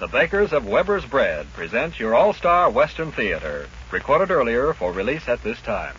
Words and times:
The 0.00 0.08
bakers 0.08 0.52
of 0.54 0.66
Weber's 0.66 1.04
Bread 1.04 1.52
present 1.52 2.00
your 2.00 2.14
All 2.14 2.32
Star 2.32 2.70
Western 2.70 3.12
Theater, 3.12 3.68
recorded 3.90 4.30
earlier 4.30 4.72
for 4.72 4.92
release 4.92 5.28
at 5.28 5.42
this 5.42 5.60
time. 5.60 5.94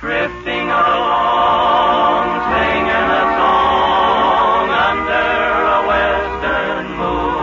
Drifting 0.00 0.66
along, 0.68 2.24
singing 2.50 2.90
a 2.90 3.22
song 3.38 4.70
under 4.90 5.30
a 5.70 5.86
western 5.86 6.86
moon. 6.98 7.38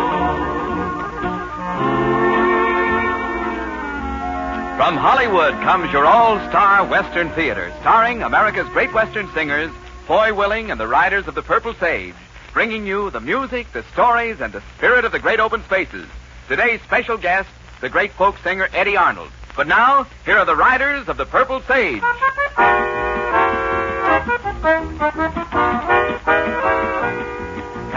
From 4.76 4.98
Hollywood 4.98 5.54
comes 5.64 5.94
your 5.94 6.06
all-star 6.06 6.86
Western 6.88 7.30
Theater, 7.30 7.72
starring 7.80 8.22
America's 8.22 8.68
great 8.68 8.94
Western 8.94 9.32
singers, 9.32 9.72
Foy 10.08 10.34
Willing 10.34 10.72
and 10.72 10.80
the 10.80 10.90
Riders 10.90 11.26
of 11.28 11.36
the 11.36 11.42
Purple 11.42 11.74
Sage, 11.76 12.16
bringing 12.56 12.88
you 12.88 13.12
the 13.12 13.20
music, 13.20 13.70
the 13.74 13.84
stories, 13.92 14.40
and 14.40 14.54
the 14.54 14.64
spirit 14.78 15.04
of 15.04 15.12
the 15.12 15.20
great 15.20 15.42
open 15.42 15.62
spaces. 15.66 16.08
Today's 16.48 16.82
special 16.84 17.18
guest, 17.18 17.50
the 17.82 17.90
great 17.90 18.14
folk 18.14 18.38
singer 18.44 18.70
Eddy 18.72 18.96
Arnold. 18.96 19.30
But 19.58 19.68
now, 19.68 20.08
here 20.24 20.38
are 20.38 20.46
the 20.46 20.56
Riders 20.56 21.10
of 21.10 21.18
the 21.18 21.26
Purple 21.26 21.62
Sage. 21.68 22.02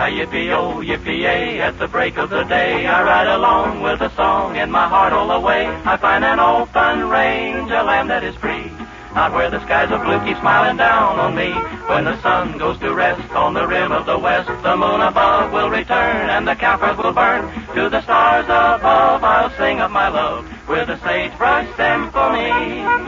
Yippee-oh, 0.09 0.83
yippee-yay, 0.83 1.61
at 1.61 1.79
the 1.79 1.87
break 1.87 2.19
of 2.19 2.31
the 2.31 2.43
day, 2.45 2.87
I 2.87 3.03
ride 3.05 3.29
along 3.29 3.83
with 3.83 4.01
a 4.01 4.11
song 4.17 4.57
in 4.57 4.71
my 4.73 4.89
heart 4.89 5.13
all 5.13 5.29
the 5.29 5.39
way. 5.39 5.67
I 5.67 5.97
find 5.99 6.25
an 6.25 6.41
open 6.41 7.09
range, 7.09 7.71
a 7.71 7.85
land 7.85 8.11
that 8.11 8.25
is 8.25 8.35
free. 8.37 8.73
Out 9.15 9.33
where 9.33 9.51
the 9.51 9.61
skies 9.65 9.91
are 9.91 10.05
blue, 10.05 10.21
keep 10.27 10.39
smiling 10.39 10.77
down 10.77 11.19
on 11.19 11.35
me. 11.35 11.51
When 11.89 12.05
the 12.05 12.21
sun 12.23 12.59
goes 12.59 12.79
to 12.81 12.95
rest 12.95 13.31
on 13.33 13.55
the 13.55 13.67
rim 13.67 13.91
of 13.91 14.07
the 14.07 14.19
west, 14.19 14.49
the 14.63 14.77
moon 14.77 15.01
above 15.01 15.53
will 15.53 15.71
return 15.71 16.29
and 16.31 16.47
the 16.47 16.55
campfires 16.55 16.99
will 16.99 17.13
burn. 17.13 17.51
To 17.75 17.89
the 17.89 18.03
stars 18.03 18.45
above, 18.45 19.25
I'll 19.25 19.51
sing 19.57 19.81
of 19.81 19.91
my 19.91 20.09
love 20.09 20.47
with 20.69 20.89
a 20.89 20.99
sagebrush 21.01 21.69
symphony. 21.77 23.08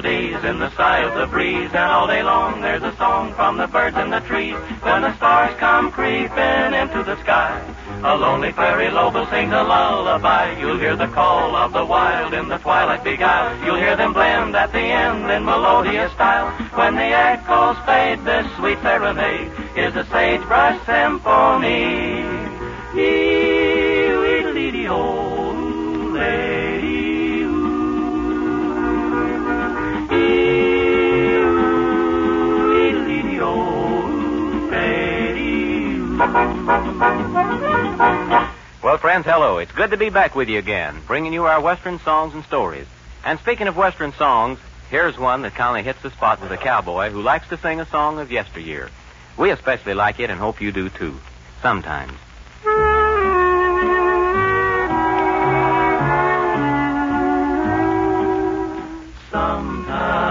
In 0.00 0.58
the 0.58 0.74
sigh 0.74 1.00
of 1.00 1.14
the 1.14 1.26
breeze, 1.26 1.68
and 1.68 1.92
all 1.92 2.06
day 2.06 2.22
long 2.22 2.62
there's 2.62 2.82
a 2.82 2.96
song 2.96 3.34
from 3.34 3.58
the 3.58 3.66
birds 3.66 3.96
in 3.98 4.08
the 4.08 4.20
trees. 4.20 4.54
When 4.80 5.02
the 5.02 5.14
stars 5.16 5.54
come 5.58 5.92
creeping 5.92 6.72
into 6.72 7.04
the 7.04 7.20
sky, 7.20 7.60
a 8.02 8.16
lonely 8.16 8.52
fairy 8.52 8.90
lobe 8.90 9.28
sings 9.28 9.52
a 9.52 9.62
lullaby. 9.62 10.58
You'll 10.58 10.78
hear 10.78 10.96
the 10.96 11.08
call 11.08 11.54
of 11.54 11.74
the 11.74 11.84
wild 11.84 12.32
in 12.32 12.48
the 12.48 12.56
twilight 12.56 13.04
beguile. 13.04 13.54
You'll 13.64 13.76
hear 13.76 13.94
them 13.94 14.14
blend 14.14 14.56
at 14.56 14.72
the 14.72 14.80
end 14.80 15.30
in 15.30 15.44
melodious 15.44 16.10
style. 16.12 16.50
When 16.74 16.94
the 16.94 17.12
echoes 17.12 17.76
fade, 17.84 18.24
this 18.24 18.50
sweet 18.56 18.80
serenade 18.80 19.52
is 19.76 19.94
a 19.94 20.06
sagebrush 20.06 20.84
symphony. 20.86 22.24
Friends, 39.12 39.26
hello. 39.26 39.58
It's 39.58 39.72
good 39.72 39.90
to 39.90 39.98
be 39.98 40.08
back 40.08 40.34
with 40.34 40.48
you 40.48 40.58
again, 40.58 41.02
bringing 41.06 41.34
you 41.34 41.44
our 41.44 41.60
Western 41.60 41.98
songs 41.98 42.32
and 42.32 42.42
stories. 42.44 42.86
And 43.22 43.38
speaking 43.40 43.68
of 43.68 43.76
Western 43.76 44.14
songs, 44.14 44.58
here's 44.88 45.18
one 45.18 45.42
that 45.42 45.54
kind 45.54 45.78
of 45.78 45.84
hits 45.84 46.00
the 46.00 46.10
spot 46.12 46.40
with 46.40 46.50
a 46.50 46.56
cowboy 46.56 47.10
who 47.10 47.20
likes 47.20 47.46
to 47.50 47.58
sing 47.58 47.78
a 47.78 47.84
song 47.84 48.18
of 48.20 48.32
yesteryear. 48.32 48.88
We 49.36 49.50
especially 49.50 49.92
like 49.92 50.18
it 50.18 50.30
and 50.30 50.40
hope 50.40 50.62
you 50.62 50.72
do 50.72 50.88
too. 50.88 51.20
Sometimes. 51.60 52.14
Sometime 59.30 60.22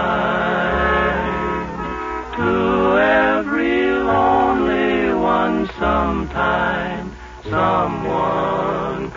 to 2.34 2.98
every 2.98 3.92
lonely 3.92 5.14
one, 5.14 5.68
sometime 5.78 7.12
someone 7.44 8.61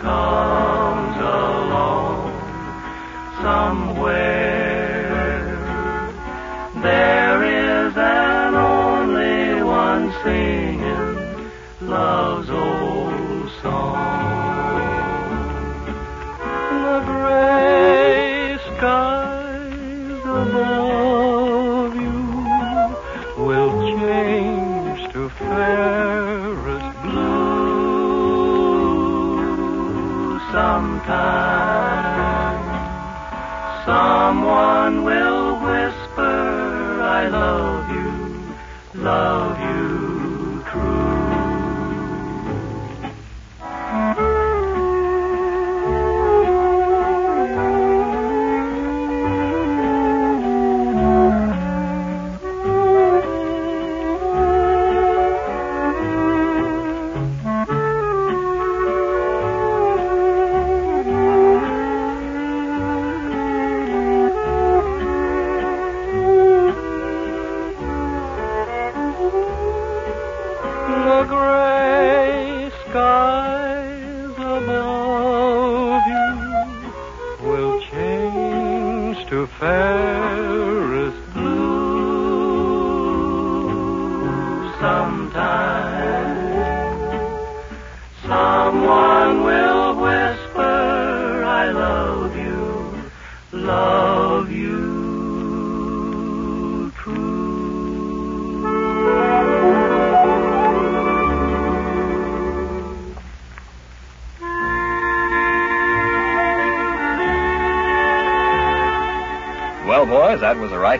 comes 0.06 1.16
along. 1.18 2.30
Somewhere 3.42 4.35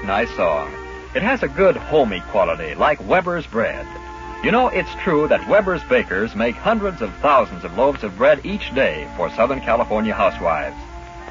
that 0.07 0.21
was 0.21 0.31
a 0.31 0.43
right 0.43 0.67
nice 0.67 0.69
song. 0.69 0.73
It 1.15 1.23
has 1.23 1.43
a 1.43 1.49
good 1.49 1.77
homey 1.77 2.21
quality, 2.31 2.75
like 2.75 3.09
Weber's 3.09 3.47
bread. 3.47 3.87
You 4.45 4.51
know, 4.51 4.69
it's 4.69 4.95
true 5.03 5.29
that 5.29 5.49
Weber's 5.49 5.83
bakers 5.85 6.35
make 6.35 6.55
hundreds 6.55 7.03
of 7.03 7.13
thousands 7.17 7.65
of 7.65 7.77
loaves 7.77 8.05
of 8.05 8.17
bread 8.17 8.45
each 8.45 8.75
day 8.75 9.09
for 9.17 9.31
Southern 9.31 9.61
California 9.61 10.15
housewives. 10.15 10.77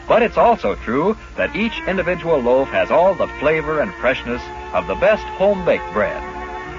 But 0.08 0.24
it's 0.24 0.38
also 0.38 0.76
true 0.76 1.18
that 1.38 1.56
each 1.56 1.80
individual 1.88 2.40
loaf 2.40 2.68
has 2.70 2.92
all 2.92 3.16
the 3.16 3.28
flavor 3.40 3.82
and 3.82 3.94
freshness 3.96 4.42
of 4.74 4.88
the 4.88 4.96
best 4.96 5.24
home-baked 5.24 5.94
bread. 5.94 6.22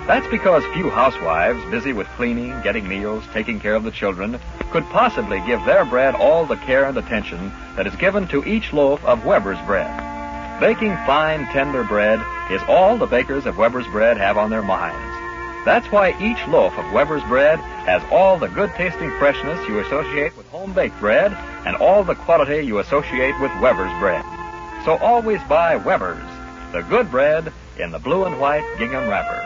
That's 0.06 0.26
because 0.28 0.64
few 0.75 0.90
housewives 0.90 1.64
busy 1.70 1.92
with 1.92 2.06
cleaning, 2.08 2.60
getting 2.62 2.87
meals, 2.87 3.25
taking 3.32 3.58
care 3.58 3.75
of 3.75 3.84
the 3.84 3.90
children 3.90 4.38
could 4.70 4.84
possibly 4.84 5.40
give 5.46 5.64
their 5.64 5.84
bread 5.84 6.14
all 6.14 6.46
the 6.46 6.56
care 6.56 6.84
and 6.84 6.99
attention 6.99 7.52
that 7.76 7.87
is 7.87 7.96
given 7.96 8.28
to 8.28 8.44
each 8.44 8.72
loaf 8.72 9.04
of 9.04 9.25
Weber's 9.25 9.60
bread. 9.66 10.15
Baking 10.60 10.96
fine, 11.04 11.44
tender 11.52 11.84
bread 11.84 12.18
is 12.50 12.62
all 12.66 12.96
the 12.96 13.04
bakers 13.04 13.44
of 13.44 13.58
Weber's 13.58 13.86
Bread 13.88 14.16
have 14.16 14.38
on 14.38 14.48
their 14.48 14.62
minds. 14.62 14.96
That's 15.66 15.92
why 15.92 16.16
each 16.18 16.48
loaf 16.48 16.72
of 16.78 16.92
Weber's 16.94 17.22
bread 17.24 17.58
has 17.58 18.02
all 18.10 18.38
the 18.38 18.48
good 18.48 18.70
tasting 18.74 19.10
freshness 19.18 19.68
you 19.68 19.80
associate 19.80 20.34
with 20.34 20.48
home 20.48 20.72
baked 20.72 20.98
bread 20.98 21.32
and 21.66 21.76
all 21.76 22.04
the 22.04 22.14
quality 22.14 22.64
you 22.64 22.78
associate 22.78 23.38
with 23.38 23.50
Weber's 23.60 23.92
bread. 23.98 24.24
So 24.86 24.96
always 24.96 25.42
buy 25.42 25.76
Weber's, 25.76 26.24
the 26.72 26.80
good 26.82 27.10
bread 27.10 27.52
in 27.78 27.90
the 27.90 27.98
blue 27.98 28.24
and 28.24 28.40
white 28.40 28.64
gingham 28.78 29.10
wrapper. 29.10 29.42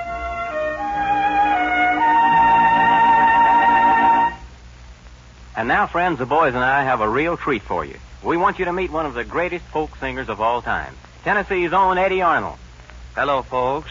And 5.57 5.67
now, 5.67 5.89
friends, 5.89 6.21
the 6.21 6.27
boys 6.27 6.55
and 6.55 6.63
I 6.63 6.85
have 6.85 7.01
a 7.01 7.09
real 7.09 7.37
treat 7.37 7.63
for 7.63 7.85
you. 7.85 7.97
We 8.23 8.37
want 8.37 8.59
you 8.59 8.67
to 8.67 8.73
meet 8.73 8.91
one 8.91 9.07
of 9.07 9.15
the 9.15 9.25
greatest 9.25 9.65
folk 9.67 9.97
singers 9.97 10.29
of 10.29 10.43
all 10.43 10.61
time, 10.61 10.95
Tennessee's 11.25 11.73
own 11.73 11.97
Eddy 11.97 12.21
Arnold. 12.21 12.59
Hello, 13.15 13.41
folks. 13.41 13.91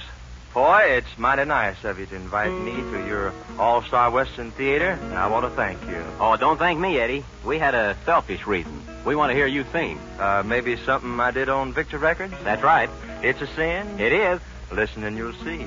Boy, 0.54 0.82
it's 0.98 1.18
mighty 1.18 1.46
nice 1.46 1.84
of 1.84 2.00
you 2.00 2.06
to 2.06 2.16
invite 2.16 2.52
me 2.52 2.76
to 2.76 3.08
your 3.08 3.34
All 3.58 3.82
Star 3.82 4.12
Western 4.12 4.52
Theater, 4.52 5.00
and 5.02 5.14
I 5.16 5.28
want 5.28 5.46
to 5.46 5.52
thank 5.52 5.82
you. 5.88 6.04
Oh, 6.20 6.38
don't 6.38 6.58
thank 6.58 6.80
me, 6.80 7.00
Eddy. 7.00 7.26
We 7.44 7.58
had 7.58 7.74
a 7.74 7.98
selfish 8.06 8.46
reason. 8.46 8.84
We 9.04 9.16
want 9.16 9.32
to 9.32 9.36
hear 9.36 9.48
you 9.48 9.66
sing. 9.72 10.00
Uh, 10.20 10.44
maybe 10.46 10.76
something 10.78 11.20
I 11.20 11.32
did 11.32 11.50
on 11.50 11.74
Victor 11.74 11.98
Records? 11.98 12.34
That's 12.44 12.62
right. 12.62 12.90
It's 13.24 13.42
a 13.42 13.48
sin? 13.48 14.00
It 14.00 14.14
is. 14.14 14.40
Listen 14.72 15.04
and 15.04 15.18
you'll 15.18 15.34
see. 15.34 15.66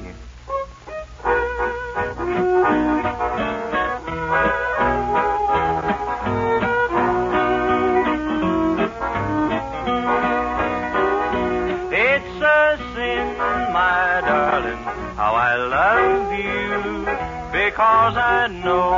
Because 17.82 18.16
I 18.16 18.46
know 18.46 18.94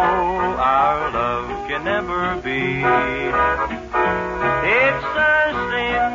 our 0.60 1.10
love 1.10 1.68
can 1.68 1.84
never 1.84 2.36
be. 2.42 2.84
It's 4.84 5.08
a 5.32 5.36
sin 5.70 6.12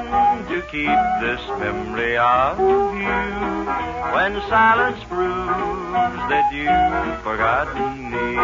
to 0.51 0.57
keep 0.69 0.99
this 1.25 1.41
memory 1.57 2.15
of 2.15 2.59
you 2.59 3.25
when 4.13 4.31
silence 4.53 5.03
proves 5.05 6.21
that 6.29 6.45
you've 6.53 7.17
forgotten 7.23 8.11
me. 8.13 8.37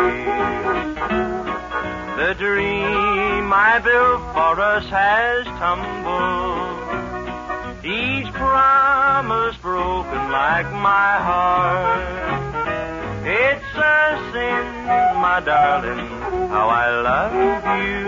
The 2.18 2.34
dream 2.34 3.54
I 3.54 3.78
built 3.78 4.22
for 4.34 4.60
us 4.60 4.86
has 4.90 5.46
tumbled. 5.62 6.66
Each 7.86 8.34
promise 8.34 9.56
broken 9.58 10.32
like 10.32 10.72
my 10.72 11.12
heart. 11.30 11.65
My 15.26 15.40
darling, 15.40 16.06
how 16.54 16.68
I 16.84 16.88
love 17.10 17.34
you. 17.82 18.04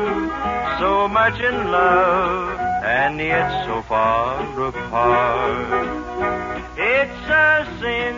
So 0.81 1.07
much 1.07 1.37
in 1.49 1.57
love, 1.71 2.59
and 2.99 3.17
yet 3.17 3.49
so 3.65 3.81
far 3.89 4.43
apart. 4.69 5.87
It's 6.77 7.23
a 7.47 7.65
sin 7.79 8.15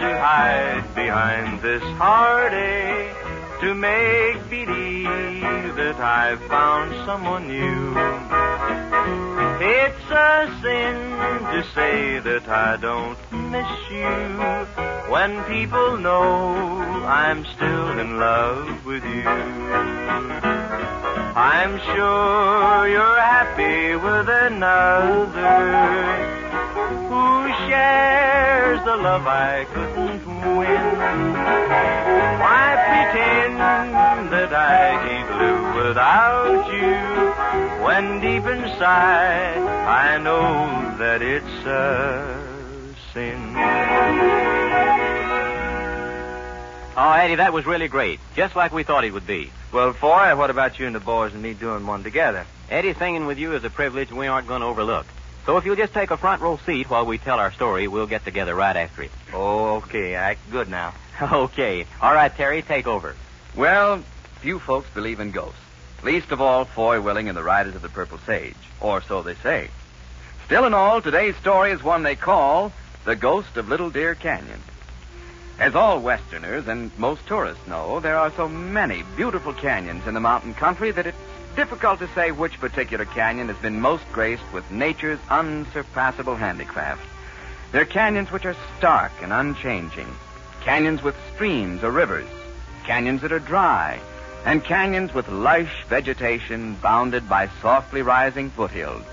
to 0.00 0.10
hide 0.28 0.84
behind 0.94 1.62
this 1.62 1.84
heartache. 2.02 3.16
To 3.62 3.74
make 3.74 4.38
believe 4.50 5.76
that 5.80 5.98
I've 5.98 6.42
found 6.54 6.88
someone 7.06 7.44
new. 7.48 9.33
It's 9.66 10.10
a 10.10 10.60
sin 10.60 10.94
to 11.52 11.64
say 11.74 12.18
that 12.18 12.46
I 12.46 12.76
don't 12.76 13.16
miss 13.48 13.72
you 13.88 14.12
when 15.10 15.42
people 15.44 15.96
know 15.96 16.52
I'm 17.06 17.46
still 17.46 17.98
in 17.98 18.18
love 18.18 18.84
with 18.84 19.02
you. 19.02 19.24
I'm 21.34 21.78
sure 21.96 22.88
you're 22.88 23.20
happy 23.32 23.96
with 23.96 24.28
another 24.28 25.56
who 27.08 27.48
shares 27.66 28.84
the 28.84 28.96
love 28.96 29.26
I 29.26 29.64
couldn't 29.72 30.26
win. 30.58 30.84
Why 32.44 32.66
pretend 32.84 33.58
that 34.30 34.52
I 34.52 35.00
can't 35.08 35.30
live 35.40 35.86
without 35.86 36.70
you 36.70 37.33
when 37.84 38.20
deep 38.20 38.44
inside 38.46 39.58
I 39.58 40.18
know 40.18 40.96
that 40.98 41.20
it's 41.20 41.66
a 41.66 42.94
sin? 43.12 43.54
Oh, 46.96 47.10
Eddy, 47.12 47.34
that 47.34 47.52
was 47.52 47.66
really 47.66 47.88
great. 47.88 48.20
Just 48.36 48.56
like 48.56 48.72
we 48.72 48.84
thought 48.84 49.04
it 49.04 49.12
would 49.12 49.26
be. 49.26 49.50
Well, 49.72 49.92
Foy, 49.92 50.34
what 50.36 50.50
about 50.50 50.78
you 50.78 50.86
and 50.86 50.94
the 50.94 51.00
boys 51.00 51.34
and 51.34 51.42
me 51.42 51.52
doing 51.52 51.86
one 51.86 52.04
together? 52.04 52.46
Eddy 52.70 52.94
singing 52.94 53.26
with 53.26 53.38
you 53.38 53.54
is 53.54 53.64
a 53.64 53.70
privilege 53.70 54.12
we 54.12 54.28
aren't 54.28 54.46
going 54.48 54.60
to 54.60 54.66
overlook. 54.66 55.06
So 55.44 55.56
if 55.58 55.66
you'll 55.66 55.76
just 55.76 55.92
take 55.92 56.10
a 56.10 56.16
front 56.16 56.40
row 56.40 56.58
seat 56.64 56.88
while 56.88 57.04
we 57.04 57.18
tell 57.18 57.38
our 57.38 57.52
story, 57.52 57.88
we'll 57.88 58.06
get 58.06 58.24
together 58.24 58.54
right 58.54 58.76
after 58.76 59.02
it. 59.02 59.10
Oh, 59.32 59.76
okay. 59.76 60.14
Act 60.14 60.40
good 60.50 60.68
now. 60.68 60.94
Okay. 61.22 61.86
All 62.02 62.12
right, 62.12 62.34
Terry, 62.34 62.62
take 62.62 62.88
over. 62.88 63.14
Well, 63.54 64.02
few 64.40 64.58
folks 64.58 64.88
believe 64.94 65.20
in 65.20 65.30
ghosts. 65.30 65.63
Least 66.04 66.32
of 66.32 66.40
all, 66.42 66.66
Foy 66.66 67.00
Willing 67.00 67.28
and 67.28 67.36
the 67.36 67.42
Riders 67.42 67.74
of 67.74 67.80
the 67.80 67.88
Purple 67.88 68.18
Sage. 68.26 68.54
Or 68.78 69.00
so 69.00 69.22
they 69.22 69.36
say. 69.36 69.70
Still 70.44 70.66
in 70.66 70.74
all, 70.74 71.00
today's 71.00 71.34
story 71.36 71.70
is 71.70 71.82
one 71.82 72.02
they 72.02 72.14
call 72.14 72.72
The 73.06 73.16
Ghost 73.16 73.56
of 73.56 73.70
Little 73.70 73.88
Deer 73.88 74.14
Canyon. 74.14 74.60
As 75.58 75.74
all 75.74 76.00
Westerners 76.00 76.68
and 76.68 76.90
most 76.98 77.26
tourists 77.26 77.66
know, 77.66 78.00
there 78.00 78.18
are 78.18 78.30
so 78.32 78.46
many 78.46 79.02
beautiful 79.16 79.54
canyons 79.54 80.06
in 80.06 80.12
the 80.12 80.20
mountain 80.20 80.52
country 80.52 80.90
that 80.90 81.06
it's 81.06 81.16
difficult 81.56 82.00
to 82.00 82.08
say 82.08 82.32
which 82.32 82.60
particular 82.60 83.06
canyon 83.06 83.48
has 83.48 83.56
been 83.56 83.80
most 83.80 84.04
graced 84.12 84.52
with 84.52 84.70
nature's 84.70 85.20
unsurpassable 85.30 86.36
handicraft. 86.36 87.06
There 87.72 87.80
are 87.80 87.86
canyons 87.86 88.30
which 88.30 88.44
are 88.44 88.56
stark 88.76 89.12
and 89.22 89.32
unchanging, 89.32 90.14
canyons 90.60 91.02
with 91.02 91.16
streams 91.34 91.82
or 91.82 91.90
rivers, 91.90 92.28
canyons 92.84 93.22
that 93.22 93.32
are 93.32 93.38
dry, 93.38 94.00
and 94.44 94.62
canyons 94.62 95.14
with 95.14 95.28
lush 95.28 95.84
vegetation 95.88 96.74
bounded 96.76 97.28
by 97.28 97.48
softly 97.62 98.02
rising 98.02 98.50
foothills. 98.50 99.04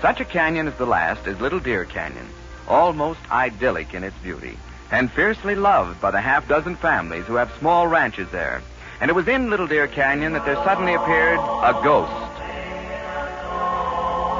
Such 0.00 0.20
a 0.20 0.24
canyon 0.24 0.66
as 0.66 0.74
the 0.74 0.86
last 0.86 1.26
is 1.26 1.40
Little 1.40 1.60
Deer 1.60 1.84
Canyon, 1.84 2.26
almost 2.66 3.20
idyllic 3.30 3.94
in 3.94 4.02
its 4.02 4.16
beauty, 4.18 4.58
and 4.90 5.10
fiercely 5.12 5.54
loved 5.54 6.00
by 6.00 6.10
the 6.10 6.20
half 6.20 6.48
dozen 6.48 6.74
families 6.74 7.26
who 7.26 7.34
have 7.34 7.52
small 7.58 7.86
ranches 7.86 8.28
there. 8.30 8.62
And 9.00 9.08
it 9.10 9.14
was 9.14 9.28
in 9.28 9.50
Little 9.50 9.66
Deer 9.66 9.86
Canyon 9.86 10.32
that 10.32 10.44
there 10.44 10.56
suddenly 10.56 10.94
appeared 10.94 11.38
a 11.38 11.80
ghost. 11.82 12.12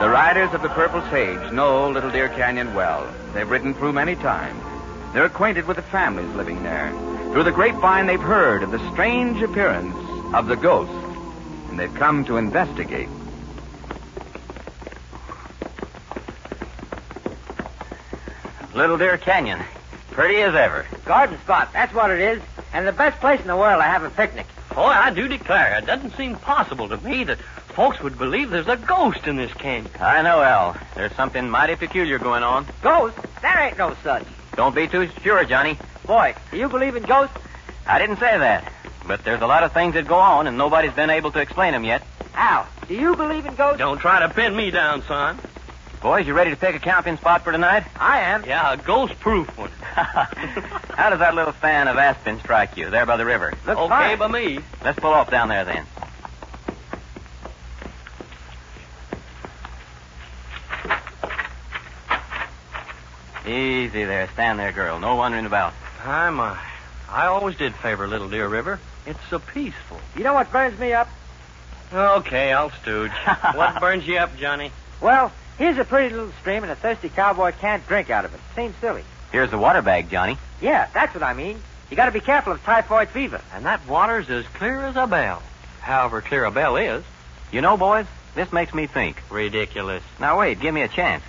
The 0.00 0.08
riders 0.08 0.52
of 0.54 0.62
the 0.62 0.70
Purple 0.70 1.02
Sage 1.10 1.52
know 1.52 1.90
Little 1.90 2.10
Deer 2.10 2.30
Canyon 2.30 2.74
well. 2.74 3.06
They've 3.32 3.48
ridden 3.48 3.74
through 3.74 3.92
many 3.92 4.16
times. 4.16 4.62
They're 5.12 5.26
acquainted 5.26 5.66
with 5.66 5.76
the 5.76 5.82
families 5.82 6.34
living 6.34 6.62
there. 6.62 6.90
Through 7.32 7.44
the 7.44 7.52
grapevine, 7.52 8.06
they've 8.06 8.20
heard 8.20 8.64
of 8.64 8.72
the 8.72 8.92
strange 8.92 9.40
appearance 9.40 9.94
of 10.34 10.48
the 10.48 10.56
ghost, 10.56 10.90
and 11.68 11.78
they've 11.78 11.94
come 11.94 12.24
to 12.24 12.38
investigate. 12.38 13.08
Little 18.74 18.98
Deer 18.98 19.16
Canyon. 19.16 19.60
Pretty 20.10 20.42
as 20.42 20.54
ever. 20.56 20.86
Garden 21.04 21.38
spot, 21.40 21.72
that's 21.72 21.94
what 21.94 22.10
it 22.10 22.18
is. 22.18 22.42
And 22.72 22.86
the 22.86 22.92
best 22.92 23.20
place 23.20 23.40
in 23.40 23.46
the 23.46 23.56
world 23.56 23.80
to 23.80 23.84
have 23.84 24.02
a 24.02 24.10
picnic. 24.10 24.46
Boy, 24.74 24.82
I 24.82 25.10
do 25.10 25.28
declare, 25.28 25.78
it 25.78 25.86
doesn't 25.86 26.16
seem 26.16 26.34
possible 26.36 26.88
to 26.88 26.96
me 26.96 27.22
that 27.24 27.38
folks 27.74 28.00
would 28.00 28.18
believe 28.18 28.50
there's 28.50 28.68
a 28.68 28.76
ghost 28.76 29.26
in 29.26 29.36
this 29.36 29.52
canyon. 29.54 29.90
I 30.00 30.22
know, 30.22 30.42
Al. 30.42 30.76
There's 30.96 31.14
something 31.14 31.48
mighty 31.48 31.76
peculiar 31.76 32.18
going 32.18 32.42
on. 32.42 32.66
Ghost? 32.82 33.16
There 33.40 33.58
ain't 33.58 33.78
no 33.78 33.96
such. 34.02 34.26
Don't 34.56 34.74
be 34.74 34.88
too 34.88 35.08
sure, 35.22 35.44
Johnny. 35.44 35.78
Boy, 36.06 36.34
do 36.50 36.56
you 36.56 36.68
believe 36.68 36.96
in 36.96 37.02
ghosts? 37.04 37.36
I 37.86 37.98
didn't 37.98 38.18
say 38.18 38.38
that. 38.38 38.72
But 39.06 39.24
there's 39.24 39.42
a 39.42 39.46
lot 39.46 39.62
of 39.62 39.72
things 39.72 39.94
that 39.94 40.06
go 40.06 40.16
on, 40.16 40.46
and 40.46 40.56
nobody's 40.56 40.92
been 40.92 41.10
able 41.10 41.32
to 41.32 41.40
explain 41.40 41.72
them 41.72 41.84
yet. 41.84 42.02
Al, 42.34 42.66
do 42.88 42.94
you 42.94 43.16
believe 43.16 43.46
in 43.46 43.54
ghosts? 43.54 43.78
Don't 43.78 43.98
try 43.98 44.20
to 44.20 44.28
pin 44.28 44.54
me 44.54 44.70
down, 44.70 45.02
son. 45.02 45.38
Boys, 46.00 46.26
you 46.26 46.32
ready 46.32 46.50
to 46.50 46.56
pick 46.56 46.74
a 46.74 46.78
camping 46.78 47.18
spot 47.18 47.42
for 47.44 47.52
tonight? 47.52 47.84
I 47.96 48.20
am. 48.20 48.44
Yeah, 48.44 48.72
a 48.72 48.76
ghost-proof 48.78 49.58
one. 49.58 49.70
How 49.80 51.10
does 51.10 51.18
that 51.18 51.34
little 51.34 51.52
fan 51.52 51.88
of 51.88 51.96
aspen 51.96 52.38
strike 52.40 52.76
you, 52.76 52.88
there 52.88 53.04
by 53.04 53.16
the 53.18 53.26
river? 53.26 53.52
Looks 53.66 53.78
okay 53.80 54.16
fine. 54.16 54.18
by 54.18 54.28
me. 54.28 54.60
Let's 54.82 54.98
pull 54.98 55.12
off 55.12 55.30
down 55.30 55.48
there 55.48 55.64
then. 55.64 55.86
Easy 63.46 64.04
there. 64.04 64.28
Stand 64.34 64.58
there, 64.58 64.72
girl. 64.72 64.98
No 65.00 65.16
wandering 65.16 65.46
about. 65.46 65.74
Hi, 66.00 66.30
my. 66.30 66.58
I 67.10 67.26
always 67.26 67.56
did 67.56 67.74
favor 67.74 68.08
Little 68.08 68.30
Deer 68.30 68.48
River. 68.48 68.80
It's 69.04 69.18
so 69.28 69.38
peaceful. 69.38 69.98
You 70.16 70.24
know 70.24 70.32
what 70.32 70.50
burns 70.50 70.80
me 70.80 70.94
up? 70.94 71.10
Okay, 71.92 72.54
I'll 72.54 72.70
stooge. 72.70 73.10
what 73.54 73.78
burns 73.82 74.06
you 74.06 74.16
up, 74.16 74.34
Johnny? 74.38 74.72
Well, 75.02 75.30
here's 75.58 75.76
a 75.76 75.84
pretty 75.84 76.14
little 76.14 76.32
stream, 76.40 76.62
and 76.62 76.72
a 76.72 76.74
thirsty 76.74 77.10
cowboy 77.10 77.52
can't 77.52 77.86
drink 77.86 78.08
out 78.08 78.24
of 78.24 78.32
it. 78.32 78.40
Seems 78.56 78.74
silly. 78.76 79.04
Here's 79.30 79.50
the 79.50 79.58
water 79.58 79.82
bag, 79.82 80.08
Johnny. 80.08 80.38
Yeah, 80.62 80.88
that's 80.94 81.12
what 81.12 81.22
I 81.22 81.34
mean. 81.34 81.60
You 81.90 81.98
got 81.98 82.06
to 82.06 82.12
be 82.12 82.20
careful 82.20 82.54
of 82.54 82.62
typhoid 82.64 83.10
fever. 83.10 83.42
And 83.52 83.66
that 83.66 83.86
water's 83.86 84.30
as 84.30 84.46
clear 84.54 84.80
as 84.80 84.96
a 84.96 85.06
bell. 85.06 85.42
However 85.80 86.22
clear 86.22 86.46
a 86.46 86.50
bell 86.50 86.78
is. 86.78 87.04
You 87.52 87.60
know, 87.60 87.76
boys, 87.76 88.06
this 88.34 88.50
makes 88.54 88.72
me 88.72 88.86
think. 88.86 89.22
Ridiculous. 89.28 90.02
Now, 90.18 90.38
wait, 90.38 90.60
give 90.60 90.72
me 90.72 90.80
a 90.80 90.88
chance. 90.88 91.22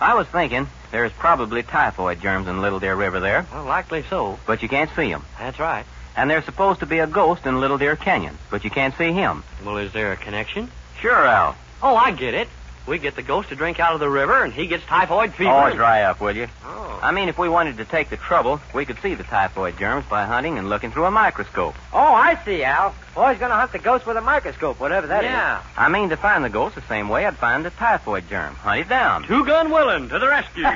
I 0.00 0.14
was 0.14 0.26
thinking 0.26 0.66
there's 0.96 1.12
probably 1.12 1.62
typhoid 1.62 2.22
germs 2.22 2.48
in 2.48 2.62
Little 2.62 2.80
Deer 2.80 2.94
River 2.94 3.20
there, 3.20 3.44
Well, 3.52 3.64
likely 3.64 4.02
so. 4.08 4.38
but 4.46 4.62
you 4.62 4.68
can't 4.70 4.88
see 4.96 5.12
'em. 5.12 5.22
That's 5.38 5.58
right. 5.58 5.84
And 6.16 6.30
there's 6.30 6.46
supposed 6.46 6.80
to 6.80 6.86
be 6.86 7.00
a 7.00 7.06
ghost 7.06 7.44
in 7.44 7.60
Little 7.60 7.76
Deer 7.76 7.96
Canyon, 7.96 8.38
but 8.50 8.64
you 8.64 8.70
can't 8.70 8.96
see 8.96 9.12
him. 9.12 9.44
Well, 9.62 9.76
is 9.76 9.92
there 9.92 10.12
a 10.12 10.16
connection? 10.16 10.70
Sure, 11.02 11.26
Al. 11.26 11.54
Oh, 11.82 11.94
I 11.96 12.12
get 12.12 12.32
it. 12.32 12.48
We 12.86 12.98
get 12.98 13.16
the 13.16 13.22
ghost 13.22 13.48
to 13.48 13.56
drink 13.56 13.80
out 13.80 13.94
of 13.94 14.00
the 14.00 14.08
river, 14.08 14.44
and 14.44 14.52
he 14.52 14.66
gets 14.68 14.84
typhoid 14.84 15.34
fever. 15.34 15.50
Oh, 15.50 15.74
dry 15.74 16.02
up, 16.02 16.20
will 16.20 16.36
you? 16.36 16.46
Oh. 16.64 17.00
I 17.02 17.10
mean, 17.10 17.28
if 17.28 17.36
we 17.36 17.48
wanted 17.48 17.78
to 17.78 17.84
take 17.84 18.10
the 18.10 18.16
trouble, 18.16 18.60
we 18.72 18.84
could 18.84 18.98
see 19.00 19.14
the 19.14 19.24
typhoid 19.24 19.76
germs 19.76 20.06
by 20.08 20.24
hunting 20.24 20.56
and 20.56 20.68
looking 20.68 20.92
through 20.92 21.06
a 21.06 21.10
microscope. 21.10 21.74
Oh, 21.92 21.98
I 21.98 22.38
see, 22.44 22.62
Al. 22.62 22.94
Boy's 23.14 23.38
going 23.38 23.50
to 23.50 23.56
hunt 23.56 23.72
the 23.72 23.78
ghost 23.80 24.06
with 24.06 24.16
a 24.16 24.20
microscope, 24.20 24.78
whatever 24.78 25.08
that 25.08 25.24
is. 25.24 25.30
yeah. 25.30 25.62
I 25.76 25.88
mean, 25.88 26.10
to 26.10 26.16
find 26.16 26.44
the 26.44 26.48
ghost 26.48 26.76
the 26.76 26.82
same 26.82 27.08
way 27.08 27.26
I'd 27.26 27.36
find 27.36 27.64
the 27.64 27.70
typhoid 27.70 28.28
germ. 28.28 28.54
Hunt 28.54 28.80
it 28.80 28.88
down. 28.88 29.24
Two 29.26 29.44
gun 29.44 29.70
willing 29.70 30.08
to 30.08 30.18
the 30.18 30.28
rescue. 30.28 30.64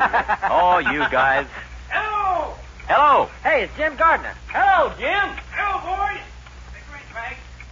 oh, 0.51 0.79
you 0.79 1.01
guys. 1.11 1.47
Hello. 1.89 2.55
Hello. 2.89 3.31
Hey, 3.45 3.63
it's 3.65 3.77
Jim 3.77 3.95
Gardner. 3.97 4.35
Hello, 4.49 4.93
Jim. 4.99 5.37
Hello, 5.53 5.97
boys. 5.97 6.21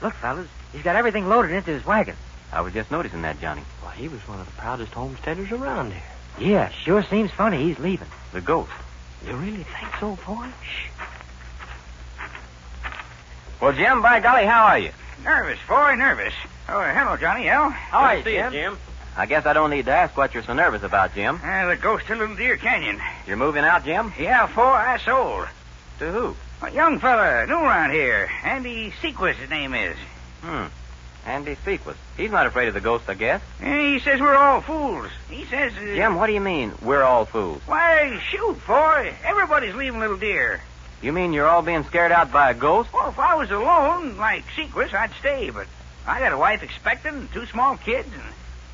Look, 0.01 0.15
fellas, 0.15 0.47
he's 0.73 0.83
got 0.83 0.95
everything 0.95 1.29
loaded 1.29 1.51
into 1.51 1.73
his 1.73 1.85
wagon. 1.85 2.15
I 2.53 2.61
was 2.61 2.73
just 2.73 2.91
noticing 2.91 3.23
that, 3.23 3.41
Johnny. 3.41 3.63
Well, 3.83 3.91
he 3.91 4.09
was 4.09 4.21
one 4.27 4.41
of 4.41 4.47
the 4.47 4.53
proudest 4.53 4.93
homesteaders 4.93 5.51
around 5.53 5.93
here. 5.93 6.03
Yeah, 6.39 6.71
sure 6.71 7.03
seems 7.03 7.31
funny 7.31 7.65
he's 7.65 7.79
leaving. 7.79 8.09
The 8.33 8.41
ghost. 8.41 8.71
You 9.27 9.35
really 9.35 9.65
think 9.65 9.97
so, 9.99 10.17
boy? 10.27 10.49
Well, 13.61 13.73
Jim, 13.73 14.03
by 14.03 14.21
golly, 14.21 14.47
how 14.47 14.67
are 14.67 14.79
you? 14.79 14.91
Nervous, 15.25 15.59
boy, 15.69 15.97
nervous. 15.97 16.33
Oh, 16.69 16.81
hello, 16.81 17.17
Johnny 17.17 17.49
L. 17.49 17.71
How 17.71 17.99
are 17.99 18.17
Good 18.17 18.19
you, 18.19 18.25
see 18.25 18.37
Jim? 18.39 18.53
Jim. 18.53 18.79
I 19.17 19.27
guess 19.27 19.47
I 19.47 19.53
don't 19.53 19.71
need 19.71 19.87
to 19.87 19.91
ask 19.91 20.17
what 20.17 20.33
you're 20.33 20.45
so 20.45 20.53
nervous 20.53 20.85
about, 20.85 21.15
Jim. 21.15 21.41
Uh, 21.43 21.67
the 21.67 21.77
ghost 21.77 22.09
of 22.09 22.19
Little 22.19 22.37
Deer 22.37 22.57
Canyon. 22.57 23.01
You're 23.27 23.37
moving 23.37 23.65
out, 23.65 23.85
Jim? 23.85 24.13
Yeah, 24.19 24.47
four 24.47 24.65
I 24.65 24.99
sold. 24.99 25.49
To 25.99 26.13
who? 26.13 26.37
A 26.63 26.71
young 26.71 27.01
fella, 27.01 27.47
new 27.47 27.55
around 27.55 27.91
here. 27.91 28.31
Andy 28.45 28.93
Sequist, 29.03 29.35
his 29.35 29.51
name 29.51 29.75
is. 29.75 29.97
Hmm. 30.43 30.67
Andy 31.29 31.57
Sequist. 31.57 31.97
He's 32.17 32.31
not 32.31 32.47
afraid 32.47 32.69
of 32.69 32.75
the 32.75 32.81
ghost, 32.81 33.05
I 33.09 33.15
guess. 33.15 33.43
He 33.61 33.99
says 34.01 34.21
we're 34.21 34.35
all 34.35 34.61
fools. 34.61 35.11
He 35.31 35.45
says. 35.45 35.73
Uh, 35.77 35.95
Jim, 35.95 36.17
what 36.17 36.27
do 36.27 36.33
you 36.33 36.41
mean, 36.41 36.73
we're 36.83 37.03
all 37.03 37.25
fools? 37.25 37.61
Why, 37.67 38.21
shoot, 38.31 38.67
boy. 38.67 39.15
Everybody's 39.25 39.75
leaving 39.75 40.01
Little 40.01 40.17
Deer. 40.17 40.61
You 41.03 41.13
mean 41.13 41.33
you're 41.33 41.49
all 41.49 41.63
being 41.63 41.85
scared 41.85 42.11
out 42.11 42.33
by 42.33 42.51
a 42.51 42.55
ghost? 42.55 42.93
Well, 42.93 43.09
if 43.11 43.19
I 43.19 43.35
was 43.37 43.51
alone, 43.51 44.17
like 44.17 44.45
Sequist, 44.57 44.95
I'd 44.95 45.13
stay, 45.21 45.51
but 45.51 45.67
I 46.07 46.19
got 46.19 46.33
a 46.33 46.39
wife 46.39 46.63
expecting 46.63 47.15
and 47.15 47.33
two 47.33 47.47
small 47.47 47.77
kids, 47.77 48.09
and 48.13 48.23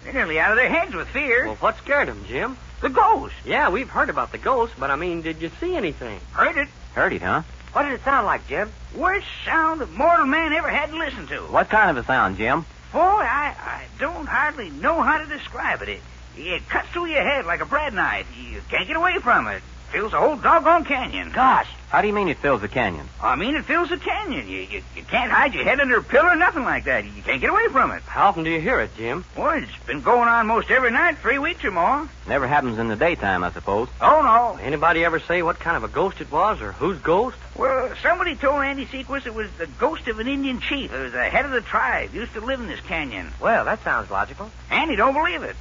they're 0.05 0.15
nearly 0.15 0.39
out 0.39 0.53
of 0.53 0.57
their 0.57 0.71
heads 0.71 0.95
with 0.95 1.09
fear. 1.09 1.47
Well, 1.47 1.57
what 1.57 1.77
scared 1.79 2.09
him, 2.09 2.25
Jim? 2.27 2.57
the 2.85 2.91
ghost. 2.91 3.35
Yeah, 3.47 3.71
we've 3.71 3.89
heard 3.89 4.11
about 4.11 4.31
the 4.31 4.39
ghost, 4.39 4.75
but 4.79 4.91
I 4.91 4.97
mean, 4.97 5.23
did 5.23 5.41
you 5.41 5.51
see 5.59 5.75
anything? 5.75 6.21
Heard 6.33 6.59
it. 6.59 6.69
Heard 6.95 7.15
it, 7.15 7.23
huh? 7.23 7.43
What 7.75 7.83
did 7.83 7.95
it 7.95 8.05
sound 8.05 8.25
like, 8.25 8.47
Jim? 8.47 8.73
Worst 8.95 9.27
sound 9.45 9.81
that 9.81 9.91
mortal 9.91 10.27
man 10.27 10.53
ever 10.53 10.69
had 10.69 10.91
to 10.91 10.97
listen 10.97 11.27
to. 11.27 11.41
What 11.51 11.69
kind 11.69 11.91
of 11.91 11.97
a 11.97 12.07
sound, 12.07 12.37
Jim? 12.37 12.65
Boy, 12.93 13.01
I, 13.01 13.53
I 13.59 13.85
don't 13.99 14.27
hardly 14.27 14.71
know 14.71 15.03
how 15.03 15.19
to 15.19 15.27
describe 15.27 15.83
it. 15.83 15.89
it. 15.89 16.01
It 16.37 16.69
cuts 16.69 16.89
through 16.91 17.07
your 17.07 17.25
head 17.25 17.47
like 17.47 17.61
a 17.61 17.67
bread 17.67 17.93
knife. 17.93 18.29
You 18.39 18.61
can't 18.69 18.87
get 18.87 18.97
away 18.97 19.19
from 19.19 19.49
it. 19.49 19.61
Fills 19.95 20.11
the 20.11 20.19
whole 20.19 20.35
doggone 20.35 20.85
canyon. 20.85 21.31
Gosh, 21.31 21.69
How 21.89 22.01
do 22.01 22.09
you 22.09 22.13
mean 22.13 22.27
it 22.27 22.39
fills 22.39 22.61
the 22.63 22.67
canyon? 22.67 23.09
I 23.23 23.37
mean, 23.37 23.55
it 23.55 23.65
fills 23.65 23.91
the 23.91 23.97
canyon. 23.97 24.49
You, 24.49 24.63
you, 24.63 24.83
you 24.97 25.05
can't 25.05 25.31
hide 25.31 25.55
your 25.55 25.63
head 25.63 25.79
under 25.79 25.99
a 25.99 26.03
pillar 26.03 26.31
or 26.31 26.35
nothing 26.35 26.65
like 26.65 26.87
that. 26.87 27.05
You 27.05 27.23
can't 27.23 27.41
get 27.41 27.51
away 27.51 27.69
from 27.69 27.93
it. 27.93 28.03
How 28.03 28.27
often 28.27 28.43
do 28.43 28.51
you 28.51 28.61
hear 28.61 28.81
it, 28.81 28.91
Jim? 28.97 29.25
Well, 29.37 29.57
it's 29.63 29.71
been 29.87 30.01
going 30.01 30.27
on 30.27 30.49
most 30.49 30.69
every 30.73 30.91
night, 30.91 31.19
three 31.19 31.39
weeks 31.39 31.65
or 31.65 31.71
more. 31.71 32.09
Never 32.27 32.49
happens 32.49 32.81
in 32.81 32.89
the 32.89 32.97
daytime, 32.97 33.45
I 33.45 33.53
suppose. 33.53 33.89
Oh, 34.01 34.21
no. 34.23 34.61
Anybody 34.61 35.05
ever 35.05 35.21
say 35.21 35.43
what 35.43 35.61
kind 35.61 35.77
of 35.77 35.85
a 35.85 35.89
ghost 35.95 36.21
it 36.21 36.33
was, 36.33 36.61
or 36.61 36.73
whose 36.73 36.99
ghost? 36.99 37.37
Well, 37.57 37.95
somebody 38.03 38.35
told 38.35 38.65
Andy 38.65 38.87
Sequist 38.87 39.27
it 39.27 39.35
was 39.35 39.49
the 39.59 39.69
ghost 39.79 40.09
of 40.09 40.19
an 40.19 40.27
Indian 40.27 40.59
chief. 40.59 40.93
It 40.93 40.99
was 41.01 41.13
the 41.13 41.23
head 41.23 41.45
of 41.45 41.53
the 41.53 41.61
tribe. 41.61 42.13
Used 42.13 42.33
to 42.33 42.41
live 42.41 42.59
in 42.59 42.67
this 42.67 42.81
canyon. 42.81 43.31
well, 43.41 43.65
that 43.67 43.85
sounds 43.85 44.11
logical. 44.11 44.51
Andy 44.73 44.97
don't 44.97 45.15
believe 45.15 45.45
it. 45.45 45.55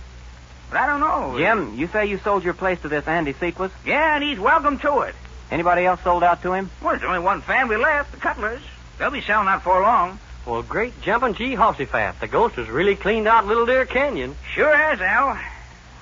But 0.74 0.82
I 0.82 0.88
don't 0.88 1.01
know. 1.01 1.38
Jim, 1.38 1.77
you 1.77 1.86
say 1.86 2.08
you 2.08 2.18
sold 2.18 2.44
your 2.44 2.56
place 2.56 2.82
to 2.82 2.88
this 2.88 3.08
Andy 3.08 3.34
Sequist? 3.34 3.70
Yeah, 3.86 4.15
and 4.15 4.24
he's 4.24 4.39
welcome 4.39 4.80
to 4.80 5.01
it. 5.01 5.13
Anybody 5.51 5.86
else 5.86 6.01
sold 6.01 6.24
out 6.24 6.42
to 6.42 6.53
him? 6.53 6.72
Well, 6.82 6.94
there's 6.94 7.03
only 7.03 7.20
one 7.20 7.42
family 7.42 7.77
left, 7.77 8.12
the 8.12 8.18
Cutlers. 8.18 8.60
They'll 8.98 9.12
be 9.12 9.22
selling 9.22 9.48
out 9.48 9.62
for 9.62 9.80
long. 9.80 10.18
Well, 10.48 10.63
great 10.63 11.00
jumping 11.03 11.36
gee 11.36 11.53
horsey-fat. 11.53 12.20
The 12.20 12.27
ghost 12.27 12.56
has 12.56 12.70
really 12.70 12.96
cleaned 12.96 13.27
out 13.27 13.46
Little 13.46 13.68
Deer 13.68 13.86
Canyon. 13.86 14.36
Sure 14.56 14.75
has, 14.75 15.00
Al. 15.00 15.38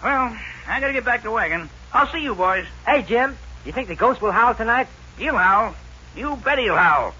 Well, 0.05 0.37
I 0.69 0.79
gotta 0.79 0.93
get 0.93 1.03
back 1.03 1.19
to 1.19 1.25
the 1.25 1.31
wagon. 1.31 1.69
I'll 1.91 2.07
see 2.07 2.23
you 2.23 2.33
boys. 2.33 2.65
Hey, 2.87 3.03
Jim, 3.03 3.31
do 3.31 3.37
you 3.65 3.73
think 3.73 3.89
the 3.89 3.95
ghost 3.95 4.21
will 4.21 4.31
howl 4.31 4.55
tonight? 4.55 4.87
He'll 5.17 5.35
howl. 5.35 5.75
You 6.15 6.37
bet 6.37 6.59
he'll 6.59 6.77
howl. 6.77 7.13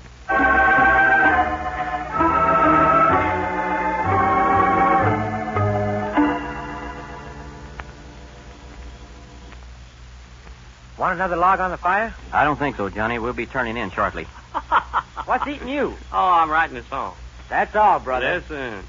Want 11.11 11.19
another 11.19 11.35
log 11.35 11.59
on 11.59 11.71
the 11.71 11.77
fire? 11.77 12.15
I 12.31 12.45
don't 12.45 12.57
think 12.57 12.77
so, 12.77 12.87
Johnny. 12.87 13.19
We'll 13.19 13.33
be 13.33 13.45
turning 13.45 13.75
in 13.75 13.91
shortly. 13.91 14.23
What's 15.25 15.45
eating 15.45 15.67
you? 15.67 15.93
Oh, 16.13 16.31
I'm 16.31 16.49
writing 16.49 16.77
a 16.77 16.83
song. 16.83 17.15
That's 17.49 17.75
all, 17.75 17.99
brother. 17.99 18.35
Listen. 18.35 18.81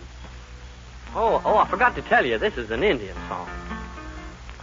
Oh, 1.17 1.43
oh, 1.45 1.57
I 1.57 1.67
forgot 1.67 1.97
to 1.97 2.03
tell 2.03 2.25
you, 2.25 2.39
this 2.39 2.57
is 2.57 2.71
an 2.71 2.85
Indian 2.85 3.17
song. 3.29 3.49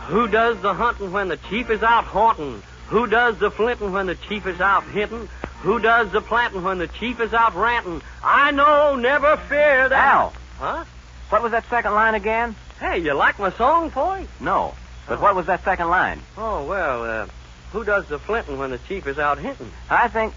Who 0.08 0.30
does 0.30 0.62
the 0.62 0.74
hunting 0.74 1.12
when 1.12 1.28
the 1.28 1.36
chief 1.36 1.70
is 1.70 1.84
out 1.84 2.06
haunting? 2.06 2.64
Who 2.88 3.08
does 3.08 3.38
the 3.40 3.52
flinting 3.52 3.92
when 3.92 4.06
the 4.06 4.16
chief 4.16 4.48
is 4.48 4.62
out 4.62 4.86
hitting? 4.86 5.28
Who 5.64 5.80
does 5.80 6.10
the 6.14 6.22
planting 6.22 6.64
when 6.64 6.78
the 6.78 6.88
chief 6.88 7.20
is 7.20 7.34
out 7.34 7.56
ranting? 7.56 8.02
I 8.24 8.52
know, 8.52 8.96
never 8.96 9.36
fear 9.36 9.90
that. 9.90 9.92
Al, 10.14 10.34
Huh? 10.60 10.86
what 11.28 11.44
was 11.44 11.52
that 11.52 11.70
second 11.70 11.94
line 11.94 12.16
again? 12.16 12.56
Hey, 12.80 13.00
you 13.00 13.14
like 13.14 13.38
my 13.38 13.52
song, 13.52 13.90
boy? 13.90 14.28
No. 14.40 14.76
But 15.10 15.20
what 15.20 15.36
was 15.36 15.48
that 15.48 15.66
second 15.66 15.90
line? 15.90 16.22
Oh, 16.38 16.64
well, 16.64 17.04
uh, 17.04 17.28
who 17.72 17.84
does 17.84 18.08
the 18.08 18.20
flinting 18.20 18.58
when 18.58 18.72
the 18.72 18.78
chief 18.80 19.08
is 19.08 19.20
out 19.20 19.38
hitting? 19.38 19.72
I 19.90 20.08
think. 20.08 20.34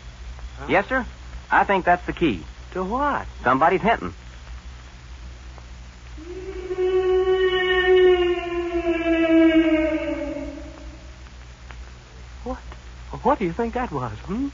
Yes, 0.68 0.86
sir? 0.88 1.06
I 1.50 1.64
think 1.64 1.84
that's 1.84 2.04
the 2.06 2.12
key. 2.12 2.44
To 2.72 2.84
what? 2.84 3.26
Somebody's 3.42 3.80
hinting. 3.80 4.14
What? 12.44 12.58
What 13.22 13.38
do 13.38 13.44
you 13.44 13.52
think 13.52 13.74
that 13.74 13.90
was, 13.90 14.12
hmm? 14.24 14.48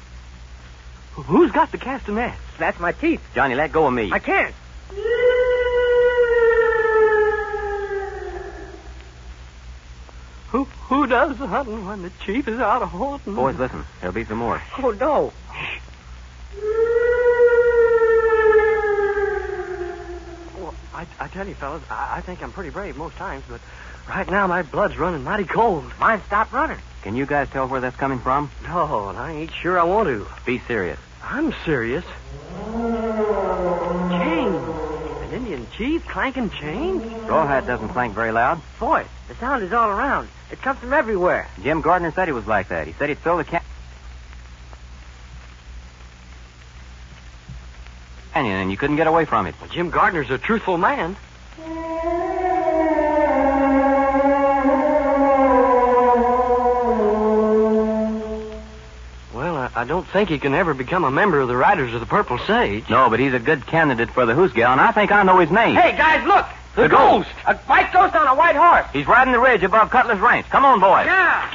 Who's 1.15 1.51
got 1.51 1.73
the 1.73 1.79
castanets? 1.79 2.37
That's 2.59 2.79
my 2.79 2.93
teeth. 2.93 3.21
Johnny, 3.35 3.55
let 3.55 3.73
go 3.73 3.87
of 3.87 3.93
me. 3.93 4.11
I 4.13 4.19
can't. 4.21 4.55
Who 10.89 10.95
who 10.99 11.07
does 11.07 11.39
the 11.39 11.47
hunting 11.47 11.87
when 11.87 12.03
the 12.03 12.11
chief 12.25 12.49
is 12.49 12.59
out 12.59 12.83
of 12.83 12.89
haunting? 12.89 13.35
Boys, 13.35 13.57
listen. 13.57 13.85
There'll 14.01 14.15
be 14.15 14.25
some 14.25 14.39
more. 14.39 14.61
Oh, 14.79 14.91
no. 14.91 15.33
Well, 20.59 20.75
I, 20.95 21.07
I 21.21 21.29
tell 21.29 21.47
you, 21.47 21.55
fellas, 21.55 21.83
I, 21.91 22.17
I 22.17 22.21
think 22.23 22.43
I'm 22.43 22.53
pretty 22.53 22.71
brave 22.71 22.97
most 22.97 23.17
times, 23.17 23.45
but 23.49 23.61
right 24.09 24.29
now 24.31 24.47
my 24.47 24.63
blood's 24.63 24.99
running 24.99 25.23
mighty 25.23 25.45
cold. 25.45 25.85
Mine 26.01 26.23
stopped 26.27 26.53
running. 26.53 26.79
Can 27.03 27.15
you 27.15 27.27
guys 27.27 27.49
tell 27.51 27.69
where 27.69 27.81
that's 27.81 27.97
coming 27.97 28.19
from? 28.19 28.51
No, 28.65 29.09
and 29.09 29.19
I 29.19 29.33
ain't 29.33 29.53
sure 29.53 29.79
I 29.79 29.85
want 29.85 30.09
to. 30.09 30.27
Be 30.45 30.59
serious. 30.61 30.99
I'm 31.23 31.55
serious. 31.65 32.05
Chains. 34.11 34.57
An 35.23 35.35
Indian 35.49 35.67
chief 35.79 36.07
clanking 36.07 36.51
chains? 36.51 37.03
Rawhide 37.27 37.65
doesn't 37.65 37.89
clank 37.89 38.15
very 38.15 38.33
loud. 38.33 38.61
Boy, 38.79 39.07
the 39.29 39.35
sound 39.37 39.63
is 39.63 39.73
all 39.73 39.89
around. 39.89 40.29
It 40.51 40.61
comes 40.61 40.79
from 40.79 40.93
everywhere. 40.93 41.49
Jim 41.63 41.81
Gardner 41.81 42.13
said 42.13 42.29
he 42.29 42.33
was 42.33 42.47
like 42.47 42.69
that. 42.69 42.87
He 42.87 42.93
said 42.93 43.09
he'd 43.09 43.17
fill 43.19 43.39
the 43.39 43.45
ca- 43.45 43.63
canyon 48.35 48.57
and 48.61 48.71
you 48.71 48.77
couldn't 48.77 48.97
get 48.97 49.07
away 49.07 49.25
from 49.25 49.47
it. 49.47 49.55
Well, 49.59 49.71
Jim 49.71 49.89
Gardner's 49.89 50.31
a 50.31 50.37
truthful 50.37 50.77
man. 50.77 51.17
Don't 59.99 60.07
think 60.07 60.29
he 60.29 60.39
can 60.39 60.55
ever 60.55 60.75
become 60.75 61.03
a 61.03 61.11
member 61.11 61.41
of 61.41 61.49
the 61.49 61.57
Riders 61.57 61.93
of 61.93 61.99
the 61.99 62.07
Purple 62.07 62.39
Sage. 62.47 62.89
No, 62.89 63.11
but 63.11 63.19
he's 63.19 63.35
a 63.35 63.41
good 63.41 63.67
candidate 63.67 64.13
for 64.13 64.27
the 64.27 64.33
hoosegow, 64.33 64.71
and 64.71 64.81
I 64.81 64.93
think 64.93 65.11
I 65.11 65.25
know 65.25 65.41
his 65.41 65.51
name. 65.51 65.75
Hey, 65.75 65.97
guys, 65.97 66.25
look. 66.25 66.47
The 66.77 66.89
ghost! 66.89 67.29
A 67.49 67.57
white 67.57 67.93
ghost 67.93 68.15
on 68.15 68.29
a 68.29 68.35
white 68.37 68.55
horse. 68.55 68.87
He's 68.93 69.09
riding 69.09 69.33
the 69.33 69.41
ridge 69.41 69.65
above 69.65 69.91
Cutler's 69.91 70.21
Ranch. 70.21 70.47
Come 70.51 70.65
on, 70.65 70.79
boys. 70.79 71.05
Yeah. 71.05 71.49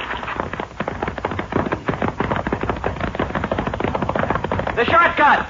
The 4.76 4.84
shortcut! 4.84 5.46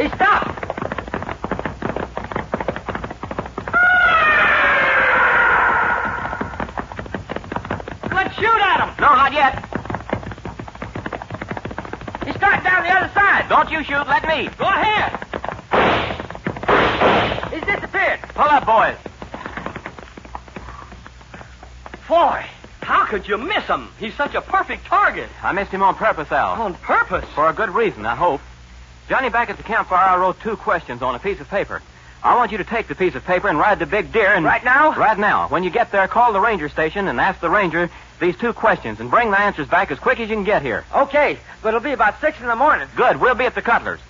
He 0.00 0.08
stopped. 0.14 0.57
Don't 13.68 13.80
you 13.80 13.84
shoot. 13.84 14.06
Let 14.08 14.26
me. 14.26 14.48
Go 14.56 14.64
ahead. 14.64 15.12
He's 17.52 17.62
disappeared. 17.64 18.20
Pull 18.28 18.44
up, 18.44 18.64
boys. 18.64 18.96
Boy, 22.08 22.46
how 22.80 23.04
could 23.04 23.28
you 23.28 23.36
miss 23.36 23.64
him? 23.64 23.90
He's 23.98 24.14
such 24.14 24.34
a 24.34 24.40
perfect 24.40 24.86
target. 24.86 25.28
I 25.42 25.52
missed 25.52 25.70
him 25.70 25.82
on 25.82 25.96
purpose, 25.96 26.32
Al. 26.32 26.62
On 26.62 26.72
purpose. 26.76 27.26
For 27.34 27.46
a 27.46 27.52
good 27.52 27.68
reason, 27.68 28.06
I 28.06 28.14
hope. 28.14 28.40
Johnny, 29.10 29.28
back 29.28 29.50
at 29.50 29.58
the 29.58 29.62
campfire, 29.62 30.08
I 30.08 30.16
wrote 30.16 30.40
two 30.40 30.56
questions 30.56 31.02
on 31.02 31.14
a 31.14 31.18
piece 31.18 31.40
of 31.40 31.50
paper. 31.50 31.82
I 32.22 32.36
want 32.36 32.52
you 32.52 32.58
to 32.58 32.64
take 32.64 32.88
the 32.88 32.94
piece 32.94 33.14
of 33.14 33.24
paper 33.24 33.48
and 33.48 33.58
ride 33.58 33.78
the 33.78 33.86
big 33.86 34.12
deer 34.12 34.32
and. 34.34 34.44
Right 34.44 34.64
now? 34.64 34.94
Right 34.94 35.18
now. 35.18 35.48
When 35.48 35.62
you 35.62 35.70
get 35.70 35.92
there, 35.92 36.06
call 36.08 36.32
the 36.32 36.40
ranger 36.40 36.68
station 36.68 37.08
and 37.08 37.20
ask 37.20 37.40
the 37.40 37.50
ranger 37.50 37.90
these 38.20 38.36
two 38.36 38.52
questions 38.52 39.00
and 39.00 39.10
bring 39.10 39.30
the 39.30 39.40
answers 39.40 39.68
back 39.68 39.90
as 39.90 39.98
quick 39.98 40.18
as 40.20 40.28
you 40.28 40.34
can 40.34 40.44
get 40.44 40.62
here. 40.62 40.84
Okay, 40.94 41.38
but 41.62 41.68
it'll 41.68 41.80
be 41.80 41.92
about 41.92 42.20
six 42.20 42.40
in 42.40 42.46
the 42.46 42.56
morning. 42.56 42.88
Good. 42.96 43.20
We'll 43.20 43.34
be 43.34 43.44
at 43.44 43.54
the 43.54 43.62
Cutlers. 43.62 44.00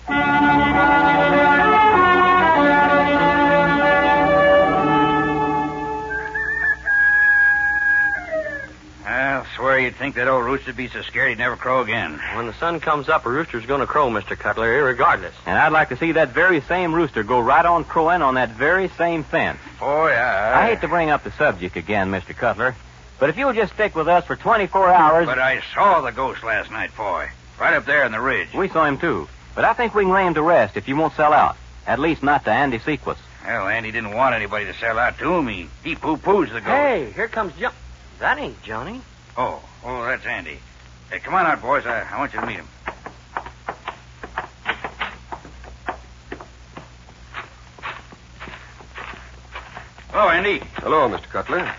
I'll 9.79 9.85
you'd 9.85 9.95
think 9.95 10.15
that 10.15 10.27
old 10.27 10.43
rooster'd 10.43 10.75
be 10.75 10.89
so 10.89 11.01
scared 11.03 11.29
he'd 11.29 11.37
never 11.37 11.55
crow 11.55 11.81
again. 11.81 12.19
When 12.35 12.47
the 12.47 12.53
sun 12.55 12.81
comes 12.81 13.07
up, 13.07 13.25
a 13.25 13.29
rooster's 13.29 13.65
going 13.65 13.79
to 13.79 13.87
crow, 13.87 14.09
Mr. 14.09 14.37
Cutler, 14.37 14.83
regardless. 14.83 15.33
And 15.45 15.57
I'd 15.57 15.71
like 15.71 15.87
to 15.87 15.95
see 15.95 16.11
that 16.11 16.33
very 16.33 16.59
same 16.59 16.93
rooster 16.93 17.23
go 17.23 17.39
right 17.39 17.65
on 17.65 17.85
crowing 17.85 18.21
on 18.21 18.35
that 18.35 18.49
very 18.49 18.89
same 18.97 19.23
fence. 19.23 19.57
Oh, 19.79 19.85
boy, 19.85 20.09
I... 20.09 20.63
I 20.63 20.67
hate 20.67 20.81
to 20.81 20.89
bring 20.89 21.11
up 21.11 21.23
the 21.23 21.31
subject 21.31 21.77
again, 21.77 22.11
Mr. 22.11 22.35
Cutler, 22.35 22.75
but 23.21 23.29
if 23.29 23.37
you'll 23.37 23.53
just 23.53 23.71
stick 23.73 23.95
with 23.95 24.09
us 24.09 24.25
for 24.25 24.35
24 24.35 24.89
hours. 24.89 25.25
But 25.27 25.39
I 25.39 25.61
saw 25.73 26.01
the 26.01 26.11
ghost 26.11 26.43
last 26.43 26.69
night, 26.71 26.93
boy. 26.97 27.29
Right 27.57 27.73
up 27.73 27.85
there 27.85 28.03
in 28.03 28.11
the 28.11 28.19
ridge. 28.19 28.53
We 28.53 28.67
saw 28.67 28.83
him 28.83 28.97
too. 28.97 29.29
But 29.55 29.63
I 29.63 29.71
think 29.71 29.95
we 29.95 30.03
can 30.03 30.11
lay 30.11 30.27
him 30.27 30.33
to 30.33 30.41
rest 30.41 30.75
if 30.75 30.89
you 30.89 30.97
won't 30.97 31.15
sell 31.15 31.31
out. 31.31 31.55
At 31.87 31.99
least 31.99 32.21
not 32.21 32.43
to 32.45 32.51
Andy 32.51 32.79
Sequus. 32.79 33.17
Well, 33.45 33.69
Andy 33.69 33.91
didn't 33.91 34.11
want 34.11 34.35
anybody 34.35 34.65
to 34.65 34.73
sell 34.73 34.99
out 34.99 35.17
to 35.19 35.35
him. 35.35 35.47
He, 35.47 35.69
he 35.85 35.95
poo-poos 35.95 36.51
the 36.51 36.59
ghost. 36.59 36.67
Hey, 36.67 37.11
here 37.15 37.29
comes 37.29 37.53
John. 37.53 37.71
That 38.19 38.37
ain't 38.37 38.61
Johnny. 38.61 39.01
Oh, 39.37 39.63
oh, 39.83 40.03
that's 40.05 40.25
Andy. 40.25 40.59
Hey, 41.09 41.19
come 41.19 41.33
on 41.33 41.45
out, 41.45 41.61
boys. 41.61 41.85
I, 41.85 42.01
I 42.01 42.19
want 42.19 42.33
you 42.33 42.41
to 42.41 42.45
meet 42.45 42.57
him. 42.57 42.67
Hello, 50.11 50.29
Andy. 50.29 50.59
Hello, 50.75 51.09
Mr. 51.09 51.23
Cutler. 51.29 51.71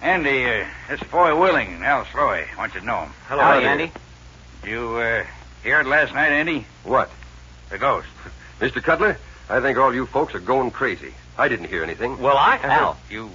Andy, 0.00 0.44
uh, 0.44 0.66
this 0.88 1.00
is 1.00 1.06
Foy 1.08 1.38
Willing 1.38 1.74
and 1.74 1.84
Al 1.84 2.04
Sloey. 2.06 2.44
I 2.52 2.56
want 2.56 2.74
you 2.74 2.80
to 2.80 2.86
know 2.86 3.02
him. 3.02 3.12
Hello, 3.28 3.42
Howdy, 3.42 3.66
Andy. 3.66 3.92
Did 4.62 4.70
you 4.70 4.96
uh, 4.96 5.24
hear 5.62 5.80
it 5.80 5.86
last 5.86 6.14
night, 6.14 6.32
Andy? 6.32 6.66
What? 6.84 7.10
The 7.70 7.78
ghost. 7.78 8.08
Mr. 8.60 8.82
Cutler, 8.82 9.18
I 9.48 9.60
think 9.60 9.78
all 9.78 9.94
you 9.94 10.06
folks 10.06 10.34
are 10.34 10.40
going 10.40 10.70
crazy. 10.70 11.14
I 11.36 11.48
didn't 11.48 11.66
hear 11.66 11.82
anything. 11.82 12.18
Well, 12.18 12.36
I. 12.36 12.56
Al. 12.62 12.96
You 13.10 13.30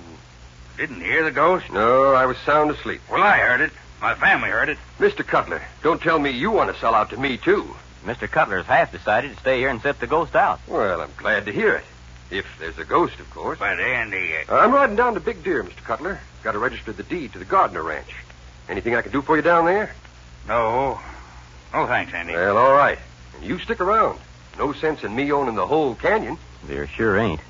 didn't 0.77 1.01
hear 1.01 1.23
the 1.23 1.31
ghost? 1.31 1.71
No, 1.71 2.13
I 2.13 2.25
was 2.25 2.37
sound 2.45 2.71
asleep. 2.71 3.01
Well, 3.11 3.23
I 3.23 3.39
heard 3.39 3.61
it. 3.61 3.71
My 4.01 4.13
family 4.13 4.49
heard 4.49 4.69
it. 4.69 4.77
Mr. 4.99 5.25
Cutler, 5.25 5.61
don't 5.81 6.01
tell 6.01 6.19
me 6.19 6.29
you 6.29 6.51
want 6.51 6.71
to 6.73 6.79
sell 6.79 6.93
out 6.93 7.09
to 7.09 7.17
me, 7.17 7.37
too. 7.37 7.75
Mr. 8.05 8.29
Cutler's 8.29 8.65
half 8.67 8.91
decided 8.91 9.33
to 9.33 9.39
stay 9.39 9.57
here 9.59 9.69
and 9.69 9.81
sit 9.81 9.99
the 9.99 10.07
ghost 10.07 10.35
out. 10.35 10.59
Well, 10.67 11.01
I'm 11.01 11.11
glad 11.17 11.45
to 11.45 11.51
hear 11.51 11.73
it. 11.73 11.83
If 12.29 12.45
there's 12.59 12.77
a 12.77 12.85
ghost, 12.85 13.19
of 13.19 13.29
course. 13.31 13.57
But, 13.57 13.79
Andy. 13.79 14.33
Uh... 14.47 14.55
I'm 14.55 14.71
riding 14.71 14.95
down 14.95 15.15
to 15.15 15.19
Big 15.19 15.43
Deer, 15.43 15.63
Mr. 15.63 15.83
Cutler. 15.83 16.19
Got 16.43 16.51
to 16.51 16.59
register 16.59 16.93
the 16.93 17.03
deed 17.03 17.33
to 17.33 17.39
the 17.39 17.45
Gardner 17.45 17.81
Ranch. 17.81 18.13
Anything 18.69 18.95
I 18.95 19.01
can 19.01 19.11
do 19.11 19.21
for 19.21 19.35
you 19.35 19.41
down 19.41 19.65
there? 19.65 19.93
No. 20.47 20.99
No, 21.73 21.87
thanks, 21.87 22.13
Andy. 22.13 22.33
Well, 22.33 22.57
all 22.57 22.73
right. 22.73 22.99
And 23.35 23.45
you 23.45 23.59
stick 23.59 23.81
around. 23.81 24.19
No 24.57 24.73
sense 24.73 25.03
in 25.03 25.15
me 25.15 25.31
owning 25.31 25.55
the 25.55 25.65
whole 25.65 25.95
canyon. 25.95 26.37
There 26.65 26.87
sure 26.87 27.17
ain't. 27.17 27.41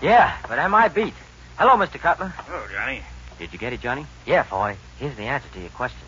Yeah, 0.00 0.36
but 0.48 0.58
am 0.58 0.74
I 0.74 0.88
beat? 0.88 1.14
Hello, 1.58 1.74
Mr. 1.76 1.98
Cutler. 2.00 2.32
Oh, 2.50 2.68
Johnny. 2.72 3.02
Did 3.38 3.52
you 3.52 3.58
get 3.58 3.72
it, 3.72 3.80
Johnny? 3.80 4.06
Yeah, 4.26 4.42
Foy. 4.44 4.76
Here's 4.98 5.16
the 5.16 5.24
answer 5.24 5.48
to 5.54 5.60
your 5.60 5.70
question. 5.70 5.98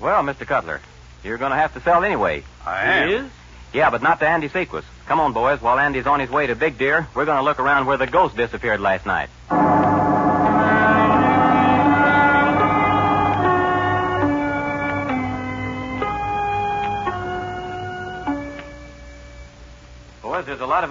Well, 0.00 0.22
Mr. 0.22 0.46
Cutler, 0.46 0.80
you're 1.24 1.38
going 1.38 1.52
to 1.52 1.56
have 1.56 1.72
to 1.74 1.80
sell 1.80 2.04
anyway. 2.04 2.44
I 2.66 2.82
am. 2.84 3.08
He 3.08 3.14
is? 3.14 3.30
Yeah, 3.72 3.88
but 3.90 4.02
not 4.02 4.20
to 4.20 4.28
Andy 4.28 4.48
Sequus. 4.48 4.84
Come 5.06 5.20
on, 5.20 5.32
boys. 5.32 5.62
While 5.62 5.78
Andy's 5.78 6.06
on 6.06 6.20
his 6.20 6.28
way 6.28 6.46
to 6.46 6.54
Big 6.54 6.76
Deer, 6.76 7.06
we're 7.14 7.24
going 7.24 7.38
to 7.38 7.42
look 7.42 7.58
around 7.58 7.86
where 7.86 7.96
the 7.96 8.06
ghost 8.06 8.36
disappeared 8.36 8.80
last 8.80 9.06
night. 9.06 9.30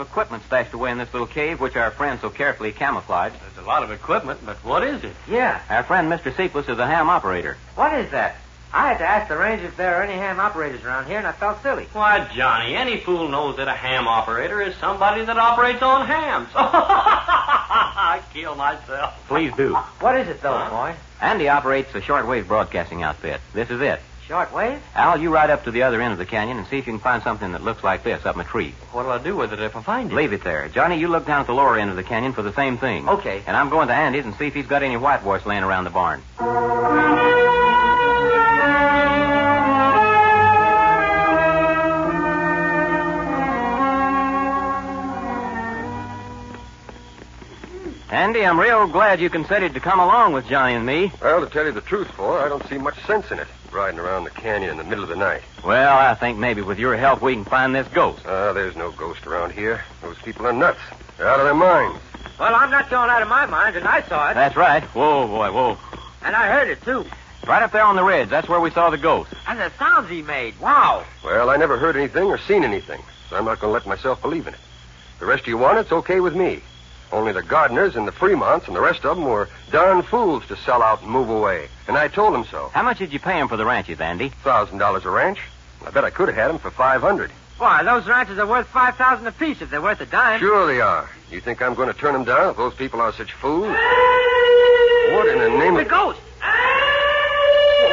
Of 0.01 0.07
equipment 0.07 0.43
stashed 0.45 0.73
away 0.73 0.91
in 0.91 0.97
this 0.97 1.13
little 1.13 1.27
cave, 1.27 1.59
which 1.61 1.75
our 1.75 1.91
friend 1.91 2.19
so 2.19 2.29
carefully 2.29 2.71
camouflaged. 2.71 3.35
There's 3.39 3.63
a 3.63 3.67
lot 3.67 3.83
of 3.83 3.91
equipment, 3.91 4.39
but 4.45 4.57
what 4.57 4.83
is 4.83 5.03
it? 5.03 5.13
Yeah. 5.29 5.61
Our 5.69 5.83
friend 5.83 6.11
Mr. 6.11 6.35
Sequus 6.35 6.67
is 6.67 6.79
a 6.79 6.87
ham 6.87 7.09
operator. 7.09 7.57
What 7.75 7.93
is 7.99 8.11
that? 8.11 8.35
I 8.73 8.87
had 8.87 8.99
to 8.99 9.05
ask 9.07 9.27
the 9.27 9.37
ranger 9.37 9.65
if 9.65 9.75
there 9.75 9.95
are 9.95 10.03
any 10.03 10.13
ham 10.13 10.39
operators 10.39 10.81
around 10.85 11.05
here, 11.07 11.17
and 11.17 11.27
I 11.27 11.33
felt 11.33 11.61
silly. 11.61 11.87
Why, 11.91 12.25
Johnny, 12.33 12.73
any 12.73 12.97
fool 13.01 13.27
knows 13.27 13.57
that 13.57 13.67
a 13.67 13.73
ham 13.73 14.07
operator 14.07 14.61
is 14.61 14.73
somebody 14.77 15.25
that 15.25 15.37
operates 15.37 15.81
on 15.81 16.05
hams. 16.07 16.47
I 16.55 18.21
kill 18.33 18.55
myself. 18.55 19.13
Please 19.27 19.51
do. 19.57 19.73
What 19.99 20.17
is 20.17 20.27
it, 20.29 20.41
though, 20.41 20.57
Huh? 20.57 20.69
boy? 20.69 20.95
Andy 21.19 21.49
operates 21.49 21.93
a 21.95 22.01
shortwave 22.01 22.47
broadcasting 22.47 23.03
outfit. 23.03 23.41
This 23.53 23.69
is 23.69 23.81
it. 23.81 23.99
Short 24.27 24.53
wave? 24.53 24.81
Al, 24.95 25.19
you 25.19 25.33
ride 25.33 25.49
up 25.49 25.63
to 25.65 25.71
the 25.71 25.83
other 25.83 26.01
end 26.01 26.13
of 26.13 26.17
the 26.19 26.25
canyon 26.25 26.57
and 26.57 26.67
see 26.67 26.77
if 26.77 26.87
you 26.87 26.93
can 26.93 26.99
find 26.99 27.21
something 27.23 27.51
that 27.51 27.63
looks 27.63 27.83
like 27.83 28.03
this 28.03 28.25
up 28.25 28.35
in 28.35 28.41
a 28.41 28.45
tree. 28.45 28.73
What'll 28.91 29.11
I 29.11 29.21
do 29.21 29.35
with 29.35 29.51
it 29.51 29.59
if 29.59 29.75
I 29.75 29.81
find 29.81 30.11
it? 30.11 30.15
Leave 30.15 30.33
it 30.33 30.43
there. 30.43 30.69
Johnny, 30.69 30.99
you 30.99 31.07
look 31.07 31.25
down 31.25 31.41
at 31.41 31.47
the 31.47 31.53
lower 31.53 31.77
end 31.77 31.89
of 31.89 31.95
the 31.95 32.03
canyon 32.03 32.33
for 32.33 32.41
the 32.41 32.53
same 32.53 32.77
thing. 32.77 33.09
Okay. 33.09 33.43
And 33.45 33.57
I'm 33.57 33.69
going 33.69 33.87
to 33.87 33.93
Andy's 33.93 34.25
and 34.25 34.35
see 34.35 34.47
if 34.47 34.53
he's 34.53 34.67
got 34.67 34.83
any 34.83 34.97
whitewash 34.97 35.45
laying 35.45 35.63
around 35.63 35.83
the 35.83 35.89
barn. 35.89 36.21
Andy, 48.11 48.45
I'm 48.45 48.59
real 48.59 48.87
glad 48.87 49.21
you 49.21 49.29
consented 49.29 49.73
to 49.73 49.79
come 49.79 50.01
along 50.01 50.33
with 50.33 50.45
Johnny 50.45 50.73
and 50.73 50.85
me. 50.85 51.13
Well, 51.21 51.39
to 51.39 51.49
tell 51.49 51.63
you 51.63 51.71
the 51.71 51.79
truth, 51.79 52.09
for 52.11 52.39
I 52.39 52.49
don't 52.49 52.67
see 52.67 52.77
much 52.77 53.01
sense 53.05 53.31
in 53.31 53.39
it, 53.39 53.47
riding 53.71 54.01
around 54.01 54.25
the 54.25 54.31
canyon 54.31 54.69
in 54.69 54.75
the 54.75 54.83
middle 54.83 55.05
of 55.05 55.09
the 55.09 55.15
night. 55.15 55.41
Well, 55.63 55.97
I 55.97 56.13
think 56.15 56.37
maybe 56.37 56.61
with 56.61 56.77
your 56.77 56.97
help 56.97 57.21
we 57.21 57.35
can 57.35 57.45
find 57.45 57.73
this 57.73 57.87
ghost. 57.87 58.23
Ah, 58.25 58.51
there's 58.51 58.75
no 58.75 58.91
ghost 58.91 59.25
around 59.25 59.53
here. 59.53 59.85
Those 60.01 60.17
people 60.17 60.45
are 60.45 60.51
nuts. 60.51 60.81
They're 61.17 61.29
out 61.29 61.39
of 61.39 61.45
their 61.45 61.55
minds. 61.55 62.01
Well, 62.37 62.53
I'm 62.53 62.69
not 62.69 62.89
going 62.89 63.09
out 63.09 63.21
of 63.21 63.29
my 63.29 63.45
mind, 63.45 63.77
and 63.77 63.87
I 63.87 64.01
saw 64.01 64.29
it. 64.29 64.33
That's 64.33 64.57
right. 64.57 64.83
Whoa, 64.83 65.27
boy, 65.27 65.49
whoa. 65.53 65.77
And 66.21 66.35
I 66.35 66.51
heard 66.51 66.67
it, 66.67 66.83
too. 66.83 67.05
Right 67.47 67.63
up 67.63 67.71
there 67.71 67.85
on 67.85 67.95
the 67.95 68.03
ridge. 68.03 68.27
That's 68.27 68.49
where 68.49 68.59
we 68.59 68.71
saw 68.71 68.89
the 68.89 68.97
ghost. 68.97 69.31
And 69.47 69.57
the 69.57 69.71
sounds 69.79 70.09
he 70.09 70.21
made. 70.21 70.59
Wow. 70.59 71.05
Well, 71.23 71.49
I 71.49 71.55
never 71.55 71.77
heard 71.77 71.95
anything 71.95 72.25
or 72.25 72.37
seen 72.39 72.65
anything, 72.65 73.01
so 73.29 73.37
I'm 73.37 73.45
not 73.45 73.61
going 73.61 73.69
to 73.69 73.73
let 73.73 73.87
myself 73.87 74.21
believe 74.21 74.47
in 74.47 74.53
it. 74.53 74.59
The 75.19 75.27
rest 75.27 75.43
of 75.43 75.47
you 75.47 75.57
want 75.57 75.77
it, 75.77 75.81
it's 75.81 75.93
okay 75.93 76.19
with 76.19 76.35
me. 76.35 76.61
Only 77.11 77.31
the 77.33 77.41
Gardners 77.41 77.95
and 77.95 78.07
the 78.07 78.11
Fremonts 78.11 78.67
and 78.67 78.75
the 78.75 78.81
rest 78.81 79.05
of 79.05 79.17
them 79.17 79.25
were 79.25 79.49
darn 79.71 80.01
fools 80.01 80.45
to 80.47 80.55
sell 80.57 80.81
out 80.81 81.01
and 81.01 81.11
move 81.11 81.29
away. 81.29 81.67
And 81.87 81.97
I 81.97 82.07
told 82.07 82.33
them 82.33 82.45
so. 82.45 82.69
How 82.73 82.83
much 82.83 82.99
did 82.99 83.11
you 83.11 83.19
pay 83.19 83.37
him 83.39 83.47
for 83.47 83.57
the 83.57 83.65
ranches, 83.65 83.99
Andy? 83.99 84.29
Thousand 84.43 84.77
dollars 84.77 85.05
a 85.05 85.09
ranch. 85.09 85.39
I 85.85 85.89
bet 85.89 86.05
I 86.05 86.09
could 86.09 86.27
have 86.29 86.37
had 86.37 86.49
them 86.49 86.59
for 86.59 86.71
five 86.71 87.01
hundred. 87.01 87.31
Why, 87.57 87.83
those 87.83 88.07
ranches 88.07 88.39
are 88.39 88.47
worth 88.47 88.67
5000 88.69 89.27
apiece 89.27 89.61
if 89.61 89.69
they're 89.69 89.83
worth 89.83 90.01
a 90.01 90.07
dime. 90.07 90.39
Sure 90.39 90.65
they 90.65 90.81
are. 90.81 91.07
You 91.29 91.39
think 91.41 91.61
I'm 91.61 91.75
going 91.75 91.89
to 91.89 91.93
turn 91.93 92.13
them 92.13 92.23
down 92.23 92.49
if 92.49 92.57
those 92.57 92.73
people 92.73 92.99
are 93.01 93.13
such 93.13 93.33
fools? 93.33 93.67
What 93.67 95.27
in 95.27 95.37
the 95.37 95.49
name 95.59 95.75
The 95.75 95.81
of... 95.81 95.85
The 95.85 95.89
ghost. 95.89 96.19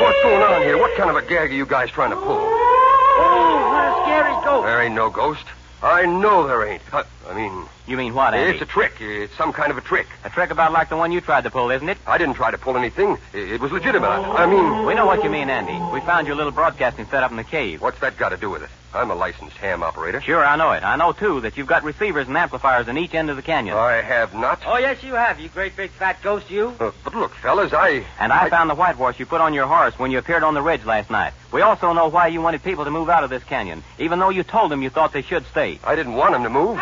What's 0.00 0.22
going 0.22 0.42
on 0.42 0.62
here? 0.62 0.78
What 0.78 0.96
kind 0.96 1.10
of 1.10 1.16
a 1.16 1.20
gag 1.22 1.50
are 1.50 1.54
you 1.54 1.66
guys 1.66 1.90
trying 1.90 2.10
to 2.10 2.16
pull? 2.16 2.38
Oh, 2.40 3.68
what 3.72 3.84
a 3.84 4.04
scary 4.04 4.44
ghost. 4.44 4.66
There 4.66 4.80
ain't 4.82 4.94
no 4.94 5.10
ghost. 5.10 5.44
I 5.82 6.06
know 6.06 6.46
there 6.46 6.64
ain't. 6.66 6.82
I, 6.92 7.04
I 7.28 7.34
mean, 7.34 7.66
You 7.86 7.96
mean 7.96 8.14
what, 8.14 8.32
Andy? 8.32 8.52
it's 8.54 8.62
a 8.62 8.66
trick. 8.66 8.94
It's 9.00 9.36
some 9.36 9.52
kind 9.52 9.70
of 9.70 9.76
a 9.76 9.82
trick. 9.82 10.06
A 10.24 10.30
trick 10.30 10.50
about 10.50 10.72
like 10.72 10.88
the 10.88 10.96
one 10.96 11.12
you 11.12 11.20
tried 11.20 11.44
to 11.44 11.50
pull, 11.50 11.70
isn't 11.70 11.88
it? 11.88 11.98
I 12.06 12.16
didn't 12.16 12.34
try 12.34 12.50
to 12.50 12.58
pull 12.58 12.76
anything. 12.76 13.18
It, 13.34 13.52
it 13.52 13.60
was 13.60 13.70
legitimate. 13.70 14.08
I, 14.08 14.44
I 14.44 14.46
mean, 14.46 14.86
We 14.86 14.94
know 14.94 15.04
what 15.06 15.22
you 15.22 15.30
mean, 15.30 15.50
Andy. 15.50 15.78
We 15.92 16.00
found 16.00 16.26
your 16.26 16.36
little 16.36 16.52
broadcasting 16.52 17.06
set 17.06 17.22
up 17.22 17.30
in 17.30 17.36
the 17.36 17.44
cave. 17.44 17.82
what's 17.82 18.00
that 18.00 18.16
got 18.16 18.30
to 18.30 18.38
do 18.38 18.48
with 18.48 18.62
it? 18.62 18.70
I'm 18.94 19.10
a 19.10 19.14
licensed 19.14 19.56
ham 19.58 19.82
operator. 19.82 20.22
Sure, 20.22 20.42
I 20.42 20.56
know 20.56 20.72
it. 20.72 20.82
I 20.82 20.96
know, 20.96 21.12
too, 21.12 21.42
that 21.42 21.58
you've 21.58 21.66
got 21.66 21.84
receivers 21.84 22.26
and 22.26 22.36
amplifiers 22.36 22.88
in 22.88 22.96
each 22.96 23.12
end 23.12 23.28
of 23.28 23.36
the 23.36 23.42
canyon. 23.42 23.76
I 23.76 24.00
have 24.00 24.32
not. 24.32 24.62
Oh, 24.64 24.78
yes, 24.78 25.02
you 25.02 25.12
have, 25.12 25.38
you 25.38 25.50
great 25.50 25.76
big 25.76 25.90
fat 25.90 26.22
ghost, 26.22 26.50
you. 26.50 26.74
Uh, 26.80 26.92
but 27.04 27.14
look, 27.14 27.34
fellas, 27.34 27.74
I. 27.74 28.06
And 28.18 28.32
I, 28.32 28.48
found 28.48 28.70
the 28.70 28.74
whitewash 28.74 29.20
you 29.20 29.26
put 29.26 29.42
on 29.42 29.52
your 29.52 29.66
horse 29.66 29.98
when 29.98 30.10
you 30.10 30.16
appeared 30.16 30.42
on 30.42 30.54
the 30.54 30.62
ridge 30.62 30.86
last 30.86 31.10
night. 31.10 31.34
We 31.52 31.60
also 31.60 31.92
know 31.92 32.08
why 32.08 32.28
you 32.28 32.40
wanted 32.40 32.62
people 32.62 32.84
to 32.86 32.90
move 32.90 33.10
out 33.10 33.24
of 33.24 33.30
this 33.30 33.44
canyon, 33.44 33.84
even 33.98 34.18
though 34.18 34.30
you 34.30 34.42
told 34.42 34.70
them 34.70 34.80
you 34.82 34.88
thought 34.88 35.12
they 35.12 35.22
should 35.22 35.44
stay. 35.46 35.78
I 35.84 35.94
didn't 35.94 36.14
want 36.14 36.32
them 36.32 36.44
to 36.44 36.50
move. 36.50 36.80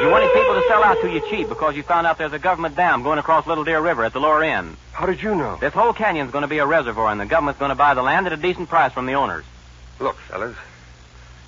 You 0.00 0.10
wanted 0.10 0.32
people 0.34 0.54
to 0.54 0.62
sell 0.68 0.84
out 0.84 1.00
to 1.00 1.10
you 1.10 1.20
cheap 1.30 1.48
because 1.48 1.74
you 1.74 1.82
found 1.82 2.06
out 2.06 2.18
there's 2.18 2.32
a 2.32 2.38
government 2.38 2.76
dam 2.76 3.02
going 3.02 3.18
across 3.18 3.46
Little 3.46 3.64
Deer 3.64 3.80
River 3.80 4.04
at 4.04 4.12
the 4.12 4.20
lower 4.20 4.42
end. 4.42 4.76
How 4.92 5.06
did 5.06 5.22
you 5.22 5.34
know? 5.34 5.56
This 5.56 5.72
whole 5.72 5.92
canyon's 5.92 6.30
going 6.30 6.42
to 6.42 6.48
be 6.48 6.58
a 6.58 6.66
reservoir, 6.66 7.10
and 7.10 7.20
the 7.20 7.26
government's 7.26 7.58
going 7.58 7.70
to 7.70 7.76
buy 7.76 7.94
the 7.94 8.02
land 8.02 8.26
at 8.26 8.32
a 8.32 8.36
decent 8.36 8.68
price 8.68 8.92
from 8.92 9.06
the 9.06 9.14
owners. 9.14 9.44
Look, 9.98 10.16
fellas, 10.16 10.56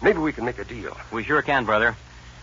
maybe 0.03 0.19
we 0.19 0.33
can 0.33 0.45
make 0.45 0.59
a 0.59 0.65
deal. 0.65 0.97
We 1.13 1.25
sure 1.25 1.43
can, 1.43 1.67
brother. 1.67 1.95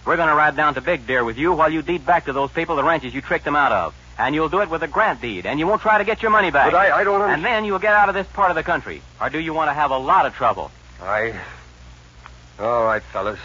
We're 0.06 0.18
going 0.18 0.30
to 0.30 0.36
ride 0.36 0.56
down 0.56 0.76
to 0.76 0.82
Big 0.82 1.08
Deer 1.08 1.24
with 1.24 1.38
you 1.38 1.54
while 1.54 1.72
you 1.72 1.82
deed 1.82 2.06
back 2.06 2.26
to 2.26 2.34
those 2.34 2.52
people 2.52 2.76
the 2.76 2.84
ranches 2.84 3.14
you 3.14 3.22
tricked 3.22 3.46
them 3.46 3.56
out 3.56 3.72
of. 3.72 3.96
And 4.18 4.34
you'll 4.36 4.50
do 4.50 4.62
it 4.62 4.70
with 4.70 4.84
a 4.84 4.88
grant 4.88 5.22
deed, 5.22 5.46
and 5.46 5.60
you 5.60 5.68
won't 5.68 5.82
try 5.82 5.98
to 5.98 6.06
get 6.06 6.22
your 6.22 6.32
money 6.32 6.52
back. 6.52 6.72
But 6.72 6.78
I, 6.78 7.00
I 7.00 7.04
don't 7.04 7.22
understand. 7.22 7.46
And 7.46 7.46
then 7.46 7.66
you'll 7.66 7.80
get 7.80 7.94
out 7.94 8.08
of 8.08 8.16
this 8.16 8.28
part 8.28 8.52
of 8.52 8.56
the 8.56 8.64
country. 8.64 9.02
Or 9.20 9.30
do 9.30 9.40
you 9.40 9.54
want 9.54 9.70
to 9.70 9.74
have 9.74 9.92
a 9.92 9.98
lot 9.98 10.26
of 10.26 10.34
trouble? 10.36 10.72
I. 11.02 11.34
All 12.60 12.86
right, 12.86 13.02
fellas. 13.04 13.40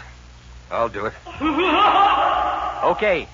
I'll 0.71 0.89
do 0.89 1.05
it. 1.05 1.13
Okay. 2.83 3.27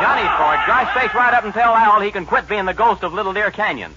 Johnny 0.00 0.28
Ford, 0.36 0.58
dry 0.64 0.90
space 0.94 1.14
right 1.14 1.34
up 1.34 1.44
and 1.44 1.52
tell 1.52 1.74
Al 1.74 2.00
he 2.00 2.10
can 2.10 2.26
quit 2.26 2.48
being 2.48 2.64
the 2.64 2.74
ghost 2.74 3.02
of 3.02 3.12
Little 3.12 3.32
Deer 3.32 3.50
Canyon. 3.50 3.94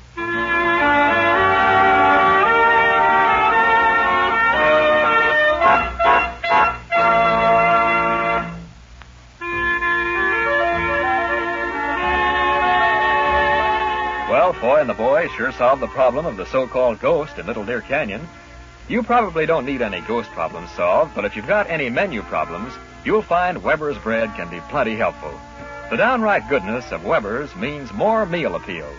Well, 14.30 14.54
Foy 14.54 14.82
and 14.82 14.90
the 14.90 14.94
boys 14.94 15.32
sure 15.32 15.52
solved 15.54 15.82
the 15.82 15.88
problem 15.88 16.26
of 16.26 16.38
the 16.38 16.46
so-called 16.46 17.00
ghost 17.00 17.40
in 17.40 17.48
Little 17.48 17.66
Deer 17.66 17.82
Canyon. 17.82 18.28
You 18.90 19.04
probably 19.04 19.46
don't 19.46 19.68
need 19.68 19.84
any 19.84 20.02
ghost 20.02 20.32
problems 20.32 20.72
solved, 20.72 21.14
but 21.14 21.24
if 21.24 21.36
you've 21.36 21.46
got 21.46 21.70
any 21.70 21.92
menu 21.92 22.24
problems, 22.24 22.74
you'll 23.06 23.22
find 23.22 23.62
Weber's 23.62 24.00
bread 24.00 24.34
can 24.36 24.50
be 24.50 24.62
plenty 24.62 24.96
helpful. 24.96 25.40
The 25.92 25.98
downright 25.98 26.50
goodness 26.50 26.92
of 26.92 27.06
Weber's 27.06 27.56
means 27.56 27.94
more 27.94 28.26
meal 28.26 28.56
appeal. 28.56 28.90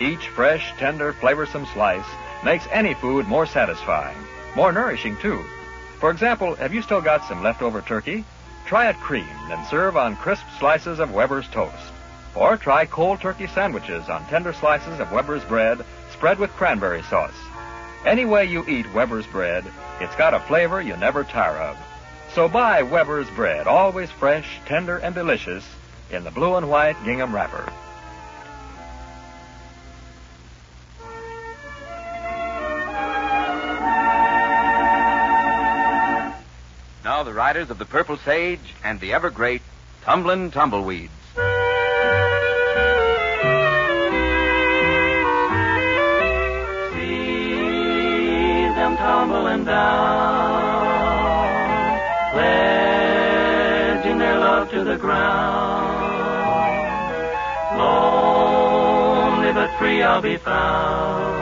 Each 0.00 0.28
fresh, 0.28 0.72
tender, 0.78 1.12
flavorsome 1.12 1.66
slice 1.72 2.06
makes 2.44 2.68
any 2.70 2.94
food 2.94 3.26
more 3.26 3.46
satisfying, 3.46 4.16
more 4.54 4.70
nourishing 4.70 5.16
too. 5.16 5.44
For 5.98 6.12
example, 6.12 6.54
have 6.54 6.72
you 6.72 6.80
still 6.80 7.00
got 7.00 7.24
some 7.24 7.42
leftover 7.42 7.80
turkey? 7.80 8.24
Try 8.66 8.90
it 8.90 8.96
creamed 9.00 9.50
and 9.50 9.66
serve 9.66 9.96
on 9.96 10.14
crisp 10.14 10.44
slices 10.60 11.00
of 11.00 11.12
Weber's 11.12 11.48
toast. 11.48 11.92
Or 12.36 12.56
try 12.56 12.86
cold 12.86 13.20
turkey 13.20 13.48
sandwiches 13.48 14.08
on 14.08 14.24
tender 14.26 14.52
slices 14.52 15.00
of 15.00 15.10
Weber's 15.10 15.44
bread 15.44 15.84
spread 16.12 16.38
with 16.38 16.50
cranberry 16.52 17.02
sauce. 17.02 17.34
Any 18.04 18.24
way 18.24 18.46
you 18.46 18.66
eat 18.66 18.92
Weber's 18.92 19.26
bread, 19.28 19.64
it's 20.00 20.16
got 20.16 20.34
a 20.34 20.40
flavor 20.40 20.80
you 20.80 20.96
never 20.96 21.22
tire 21.22 21.56
of. 21.56 21.78
So 22.34 22.48
buy 22.48 22.82
Weber's 22.82 23.30
bread, 23.30 23.68
always 23.68 24.10
fresh, 24.10 24.58
tender, 24.66 24.96
and 24.96 25.14
delicious, 25.14 25.64
in 26.10 26.24
the 26.24 26.32
blue 26.32 26.56
and 26.56 26.68
white 26.68 26.96
gingham 27.04 27.32
wrapper. 27.32 27.72
Now 37.04 37.22
the 37.22 37.32
riders 37.32 37.70
of 37.70 37.78
the 37.78 37.84
Purple 37.84 38.16
Sage 38.16 38.74
and 38.82 38.98
the 38.98 39.12
ever 39.12 39.30
great 39.30 39.62
Tumblin' 40.04 40.50
Tumbleweeds. 40.50 41.21
Tumbling 49.22 49.64
down, 49.64 50.90
pledging 52.32 54.18
their 54.18 54.38
love 54.40 54.68
to 54.70 54.82
the 54.82 54.96
ground. 54.96 55.92
Lonely 57.78 59.52
but 59.52 59.70
free 59.78 60.02
I'll 60.02 60.20
be 60.20 60.36
found, 60.38 61.38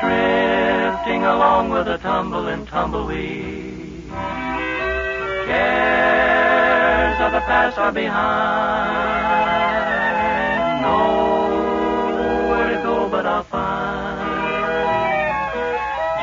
drifting 0.00 1.24
along 1.24 1.70
with 1.70 1.88
a 1.88 1.98
tumbling 1.98 2.66
tumbleweed. 2.66 4.04
Cares 5.46 7.20
of 7.20 7.32
the 7.32 7.40
past 7.40 7.78
are 7.78 7.90
behind. 7.90 9.16
Nowhere 10.82 11.25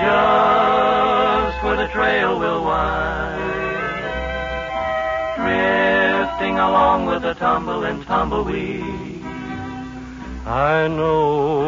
just 0.04 1.64
where 1.64 1.78
the 1.78 1.88
trail 1.88 2.40
will 2.40 2.64
wind. 2.64 3.42
Drifting 5.38 6.56
along 6.60 7.06
with 7.06 7.22
the 7.22 7.34
tumble 7.36 7.84
and 7.84 8.04
tumbleweed. 8.06 9.22
I 10.46 10.88
know 10.88 11.64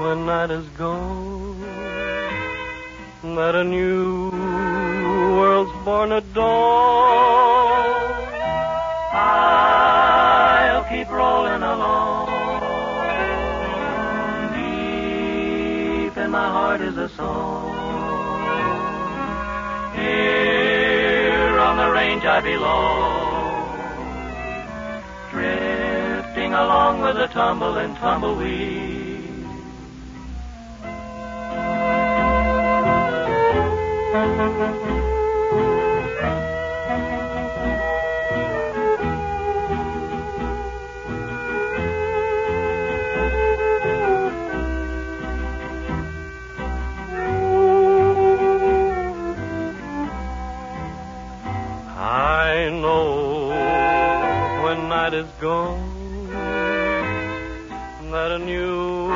when 0.00 0.26
night 0.26 0.50
is 0.50 0.66
gone 0.70 1.38
that 3.22 3.54
a 3.54 3.64
new 3.64 4.30
world's 5.38 5.72
born 5.84 6.12
at 6.12 6.32
dawn. 6.34 7.88
I'll 9.12 10.84
keep 10.84 11.08
rolling 11.10 11.62
along. 11.62 12.07
Song. 17.18 17.74
Here 19.94 21.58
on 21.58 21.74
the 21.82 21.90
range 21.98 22.24
I 22.24 22.40
belong. 22.40 23.58
Drifting 25.32 26.52
along 26.54 27.00
with 27.02 27.16
the 27.16 27.26
tumble 27.26 27.76
and 27.78 27.96
tumbleweed. 27.96 29.08
I 34.10 34.77
is 55.18 55.30
gone 55.40 56.30
that 58.12 58.30
a 58.30 58.38
new 58.38 59.08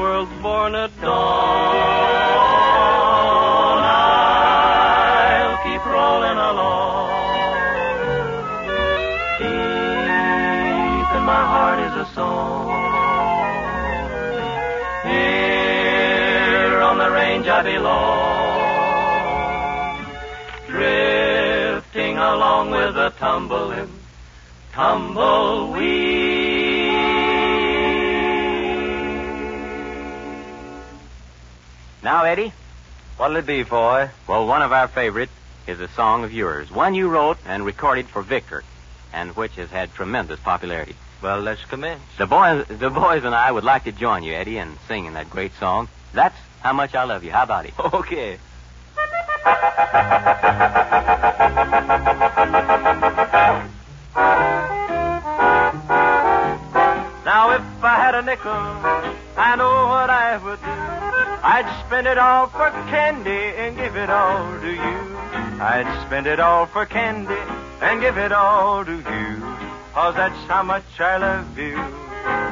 world's 0.00 0.32
born 0.40 0.74
at 0.74 0.90
dawn. 1.02 1.76
I'll 3.92 5.58
keep 5.66 5.84
rolling 5.84 6.38
along. 6.50 7.10
Deep 9.38 11.08
in 11.18 11.24
my 11.34 11.44
heart 11.52 11.78
is 11.88 11.94
a 12.04 12.06
song. 12.14 12.66
Here 15.10 16.80
on 16.80 16.96
the 16.96 17.10
range 17.10 17.46
I 17.48 17.62
belong. 17.62 18.56
Drifting 20.68 22.16
along 22.16 22.70
with 22.70 22.94
the 22.94 23.10
tumbling 23.18 24.05
tumbleweed. 24.76 25.96
Now, 32.02 32.24
Eddy, 32.24 32.52
What'll 33.16 33.36
it 33.38 33.46
be, 33.46 33.62
boy? 33.62 34.10
well, 34.28 34.46
one 34.46 34.60
of 34.60 34.72
our 34.72 34.88
favorites 34.88 35.32
is 35.66 35.80
a 35.80 35.88
song 35.88 36.22
of 36.24 36.32
yours, 36.34 36.70
one 36.70 36.94
you 36.94 37.08
wrote 37.08 37.38
and 37.46 37.64
recorded 37.64 38.06
for 38.08 38.20
Victor, 38.20 38.62
and 39.14 39.34
which 39.34 39.54
has 39.54 39.70
had 39.70 39.94
tremendous 39.94 40.38
popularity. 40.40 40.94
Well, 41.22 41.40
let's 41.40 41.64
commence. 41.64 42.02
The 42.18 42.26
boys, 42.26 42.66
the 42.68 42.90
boys 42.90 43.24
and 43.24 43.34
I 43.34 43.50
would 43.50 43.64
like 43.64 43.84
to 43.84 43.92
join 43.92 44.22
you, 44.22 44.34
Eddy, 44.34 44.58
in 44.58 44.76
singing 44.86 45.14
that 45.14 45.30
great 45.30 45.54
song. 45.58 45.88
That's 46.12 46.36
how 46.60 46.74
much 46.74 46.94
I 46.94 47.04
love 47.04 47.24
you. 47.24 47.32
How 47.32 47.44
about 47.44 47.64
it? 47.64 47.72
Okay. 47.78 48.38
if 57.56 57.84
I 57.84 57.96
had 57.96 58.14
a 58.14 58.22
nickel 58.22 58.52
I 59.36 59.54
know 59.56 59.88
what 59.88 60.08
I 60.08 60.38
would 60.38 60.60
do. 60.60 60.76
I'd 61.44 61.68
spend 61.86 62.06
it 62.06 62.16
all 62.16 62.48
for 62.48 62.70
candy 62.88 63.30
and 63.30 63.76
give 63.76 63.94
it 63.94 64.08
all 64.08 64.58
to 64.58 64.70
you. 64.72 64.96
I'd 65.60 66.06
spend 66.06 66.26
it 66.26 66.40
all 66.40 66.66
for 66.72 66.86
candy 66.86 67.44
and 67.82 68.00
give 68.00 68.16
it 68.16 68.32
all 68.32 68.82
to 68.84 68.96
you. 68.96 69.40
Cause 69.92 70.14
that's 70.16 70.48
how 70.48 70.62
much 70.62 70.88
I 70.98 71.18
love 71.18 71.58
you, 71.58 71.76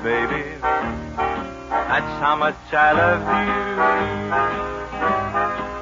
baby. 0.05 0.61
That's 0.61 2.21
how 2.21 2.37
much 2.37 2.61
I 2.73 2.93
love 2.93 3.21
you. 3.21 3.65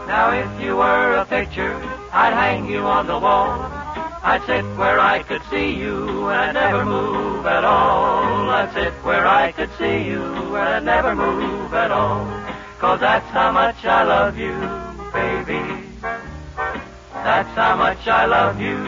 Now 0.07 0.31
if 0.31 0.65
you 0.65 0.77
were 0.77 1.17
a 1.17 1.27
picture, 1.27 1.75
I'd 2.13 2.35
hang 2.35 2.71
you 2.71 2.87
on 2.87 3.09
the 3.09 3.19
wall. 3.19 3.82
I'd 4.25 4.41
sit 4.47 4.65
where 4.79 5.01
I 5.01 5.25
could 5.25 5.43
see 5.51 5.73
you 5.75 6.29
and 6.29 6.55
never 6.55 6.85
move 6.85 7.45
at 7.45 7.65
all. 7.65 8.51
I'd 8.51 8.73
sit 8.73 8.95
where 9.05 9.27
I 9.27 9.51
could 9.51 9.71
see 9.79 10.05
you 10.09 10.23
and 10.57 10.87
never 10.87 11.17
move 11.17 11.75
at 11.75 11.91
all. 11.91 12.27
Cause 12.79 13.01
that's 13.01 13.29
how 13.31 13.51
much 13.51 13.85
I 13.85 14.05
love 14.05 14.39
you, 14.39 14.55
baby. 15.13 15.99
That's 17.13 17.51
how 17.57 17.77
much 17.77 18.07
I 18.07 18.27
love 18.27 18.61
you. 18.61 18.79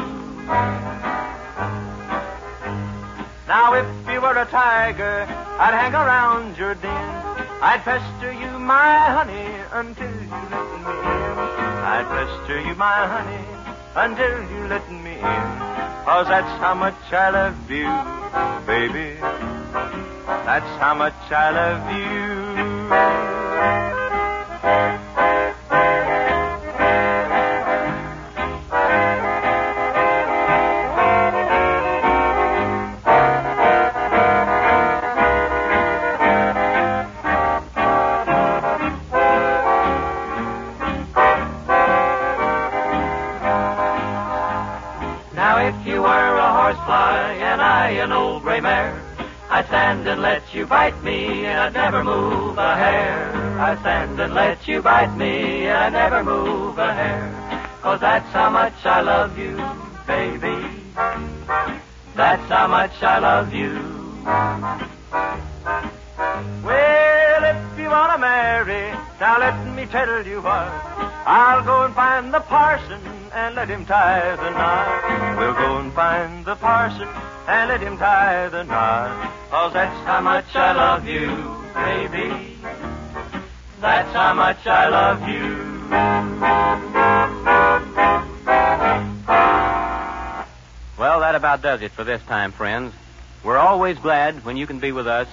Now 3.49 3.75
if 3.75 3.87
you 4.09 4.21
were 4.21 4.39
a 4.39 4.47
tiger, 4.47 5.27
I'd 5.29 5.75
hang 5.75 5.95
around 5.95 6.57
your 6.57 6.75
den. 6.77 7.25
I'd 7.61 7.83
pester 7.85 8.33
you, 8.33 8.59
my 8.59 8.99
honey, 9.11 9.51
until 9.73 10.11
you 10.11 10.31
let 10.51 10.67
me 10.71 10.79
in. 10.79 11.39
I'd 11.91 12.07
pester 12.07 12.61
you, 12.61 12.75
my 12.77 13.07
honey, 13.07 13.54
until 13.97 14.51
you 14.51 14.67
let 14.69 14.91
me 14.91 15.13
in. 15.13 15.49
Cause 16.05 16.27
that's 16.29 16.61
how 16.61 16.75
much 16.75 16.95
I 17.13 17.31
love 17.31 17.71
you, 17.71 17.89
baby. 18.67 19.21
That's 20.45 20.73
how 20.81 20.95
much 20.95 21.15
I 21.31 21.51
love 21.51 23.19
you. 23.19 23.24
Never 51.75 52.05
move 52.05 52.57
a 52.57 52.77
hair. 52.77 53.33
I'd 53.61 53.79
stand 53.81 54.21
and 54.21 54.33
let 54.33 54.67
you 54.67 54.81
bite 54.81 55.17
me 55.17 55.69
I'd 55.69 55.93
never 55.93 56.23
move 56.23 56.79
a 56.79 56.95
hair. 56.95 57.79
Cause 57.83 58.01
that's 58.01 58.31
how 58.33 58.49
much 58.49 58.87
I 58.87 59.01
love 59.01 59.37
you, 59.39 59.57
baby. 60.07 60.57
That's 62.15 62.49
how 62.49 62.69
much 62.69 63.03
I 63.03 63.19
love 63.19 63.53
you. 63.53 63.73
Well, 66.65 67.45
if 67.45 67.79
you 67.79 67.89
want 67.91 68.13
to 68.13 68.19
marry, 68.19 68.91
now 69.21 69.39
let 69.39 69.75
me 69.75 69.87
tell 69.87 70.27
you 70.27 70.41
what. 70.41 70.71
I'll 71.27 71.65
go 71.65 71.85
and 71.85 71.95
find 71.95 72.33
the 72.33 72.41
parson 72.41 73.01
and 73.33 73.57
let 73.57 73.69
him 73.69 73.85
tie 73.85 74.37
the 74.37 74.51
knot. 74.51 75.39
We'll 75.39 75.55
go 75.55 75.79
and 75.79 75.93
find 75.93 76.45
the 76.45 76.55
parson 76.55 77.09
and 77.49 77.69
let 77.69 77.81
him 77.81 77.99
tie 77.99 78.49
the 78.49 78.63
knot. 78.63 79.33
Cause 79.51 79.73
that's 79.73 80.07
how 80.07 80.21
much 80.21 80.55
I 80.55 80.73
love 80.73 81.09
you, 81.09 81.54
baby. 81.75 82.57
That's 83.81 84.13
how 84.13 84.35
much 84.35 84.67
I 84.67 84.89
love 84.89 85.29
you. 85.29 85.65
Well, 90.99 91.21
that 91.21 91.35
about 91.35 91.61
does 91.61 91.83
it 91.83 91.93
for 91.93 92.05
this 92.05 92.23
time, 92.23 92.53
friends. 92.53 92.95
We're 93.43 93.59
always 93.59 93.99
glad 93.99 94.45
when 94.45 94.57
you 94.57 94.67
can 94.67 94.79
be 94.79 94.93
with 94.93 95.07
us, 95.07 95.29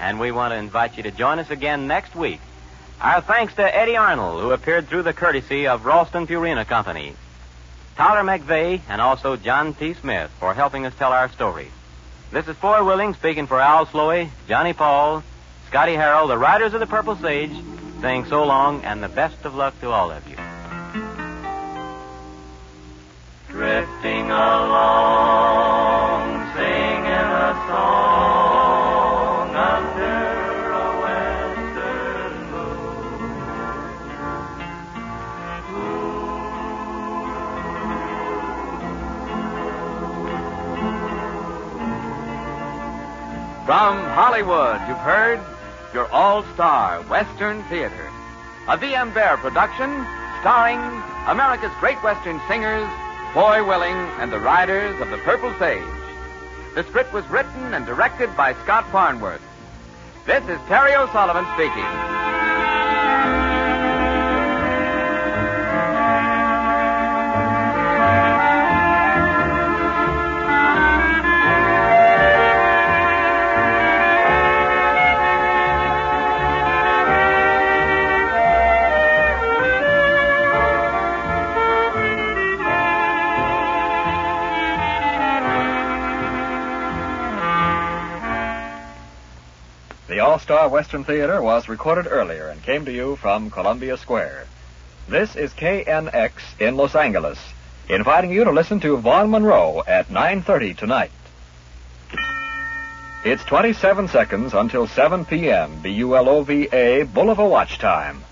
and 0.00 0.18
we 0.18 0.32
want 0.32 0.52
to 0.52 0.56
invite 0.56 0.96
you 0.96 1.04
to 1.04 1.10
join 1.12 1.38
us 1.38 1.50
again 1.50 1.86
next 1.86 2.16
week. 2.16 2.40
Our 3.00 3.20
thanks 3.20 3.54
to 3.54 3.62
Eddy 3.62 3.96
Arnold, 3.96 4.42
who 4.42 4.50
appeared 4.50 4.88
through 4.88 5.02
the 5.02 5.12
courtesy 5.12 5.66
of 5.66 5.84
Ralston 5.84 6.26
Purina 6.26 6.66
Company. 6.66 7.14
Tyler 7.96 8.22
McVey 8.22 8.80
and 8.88 9.00
also 9.00 9.36
John 9.36 9.74
T. 9.74 9.94
Smith 9.94 10.30
for 10.40 10.54
helping 10.54 10.86
us 10.86 10.94
tell 10.98 11.12
our 11.12 11.28
story. 11.28 11.68
This 12.30 12.48
is 12.48 12.56
Foy 12.56 12.82
Willing 12.82 13.14
speaking 13.14 13.46
for 13.46 13.60
Al 13.60 13.86
Sloey, 13.86 14.30
Johnny 14.48 14.72
Paul, 14.72 15.22
Scotty 15.72 15.94
Harrell, 15.94 16.28
the 16.28 16.36
Riders 16.36 16.74
of 16.74 16.80
the 16.80 16.86
Purple 16.86 17.16
Sage, 17.16 17.56
saying 18.02 18.26
so 18.26 18.44
long 18.44 18.84
and 18.84 19.02
the 19.02 19.08
best 19.08 19.42
of 19.46 19.54
luck 19.54 19.72
to 19.80 19.88
all 19.88 20.10
of 20.10 20.28
you. 20.28 20.36
Drifting 23.48 24.30
along, 24.30 25.72
singing 26.52 27.06
a 27.06 27.54
song 27.68 29.56
under 29.56 30.72
a 30.72 31.00
western 31.00 32.36
From 43.64 44.04
Hollywood, 44.10 44.82
you've 44.86 44.98
heard 44.98 45.40
your 45.94 46.10
all-star 46.10 47.02
Western 47.02 47.62
Theater. 47.64 48.10
A 48.68 48.76
V.M. 48.76 49.12
Bear 49.12 49.36
production 49.36 50.06
starring 50.40 50.78
America's 51.28 51.72
great 51.80 52.02
Western 52.02 52.40
singers, 52.48 52.88
Foy 53.34 53.64
Willing 53.64 53.96
and 54.18 54.32
the 54.32 54.40
Riders 54.40 55.00
of 55.00 55.10
the 55.10 55.18
Purple 55.18 55.54
Sage. 55.58 55.82
The 56.74 56.84
script 56.84 57.12
was 57.12 57.28
written 57.28 57.74
and 57.74 57.84
directed 57.84 58.34
by 58.36 58.54
Scott 58.64 58.88
Farnworth. 58.90 59.42
This 60.26 60.42
is 60.48 60.58
Terry 60.68 60.94
O'Sullivan 60.94 61.46
speaking. 61.54 62.31
Star 90.52 90.68
Western 90.68 91.02
Theater 91.02 91.40
was 91.40 91.66
recorded 91.66 92.06
earlier 92.06 92.48
and 92.48 92.62
came 92.62 92.84
to 92.84 92.92
you 92.92 93.16
from 93.16 93.50
Columbia 93.50 93.96
Square. 93.96 94.44
This 95.08 95.34
is 95.34 95.50
KNX 95.54 96.32
in 96.60 96.76
Los 96.76 96.94
Angeles, 96.94 97.38
inviting 97.88 98.30
you 98.30 98.44
to 98.44 98.50
listen 98.50 98.78
to 98.80 98.98
Vaughn 98.98 99.30
Monroe 99.30 99.82
at 99.86 100.10
9:30 100.10 100.76
tonight. 100.76 101.10
It's 103.24 103.42
27 103.44 104.08
seconds 104.08 104.52
until 104.52 104.86
7 104.86 105.24
p.m. 105.24 105.80
BULOVA 105.80 107.06
Bulova 107.06 107.48
watch 107.48 107.78
time. 107.78 108.22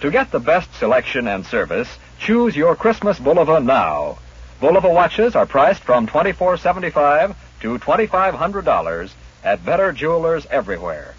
To 0.00 0.10
get 0.10 0.30
the 0.30 0.40
best 0.40 0.72
selection 0.76 1.28
and 1.28 1.44
service, 1.44 1.98
choose 2.18 2.56
your 2.56 2.76
Christmas 2.76 3.18
Bulova 3.18 3.62
now. 3.62 4.16
Bulova 4.62 4.90
watches 4.90 5.36
are 5.36 5.44
priced 5.44 5.82
from 5.82 6.06
$24.75 6.06 7.34
to 7.60 7.78
$2,500 7.78 9.10
at 9.44 9.66
better 9.66 9.92
jewelers 9.92 10.46
everywhere. 10.50 11.14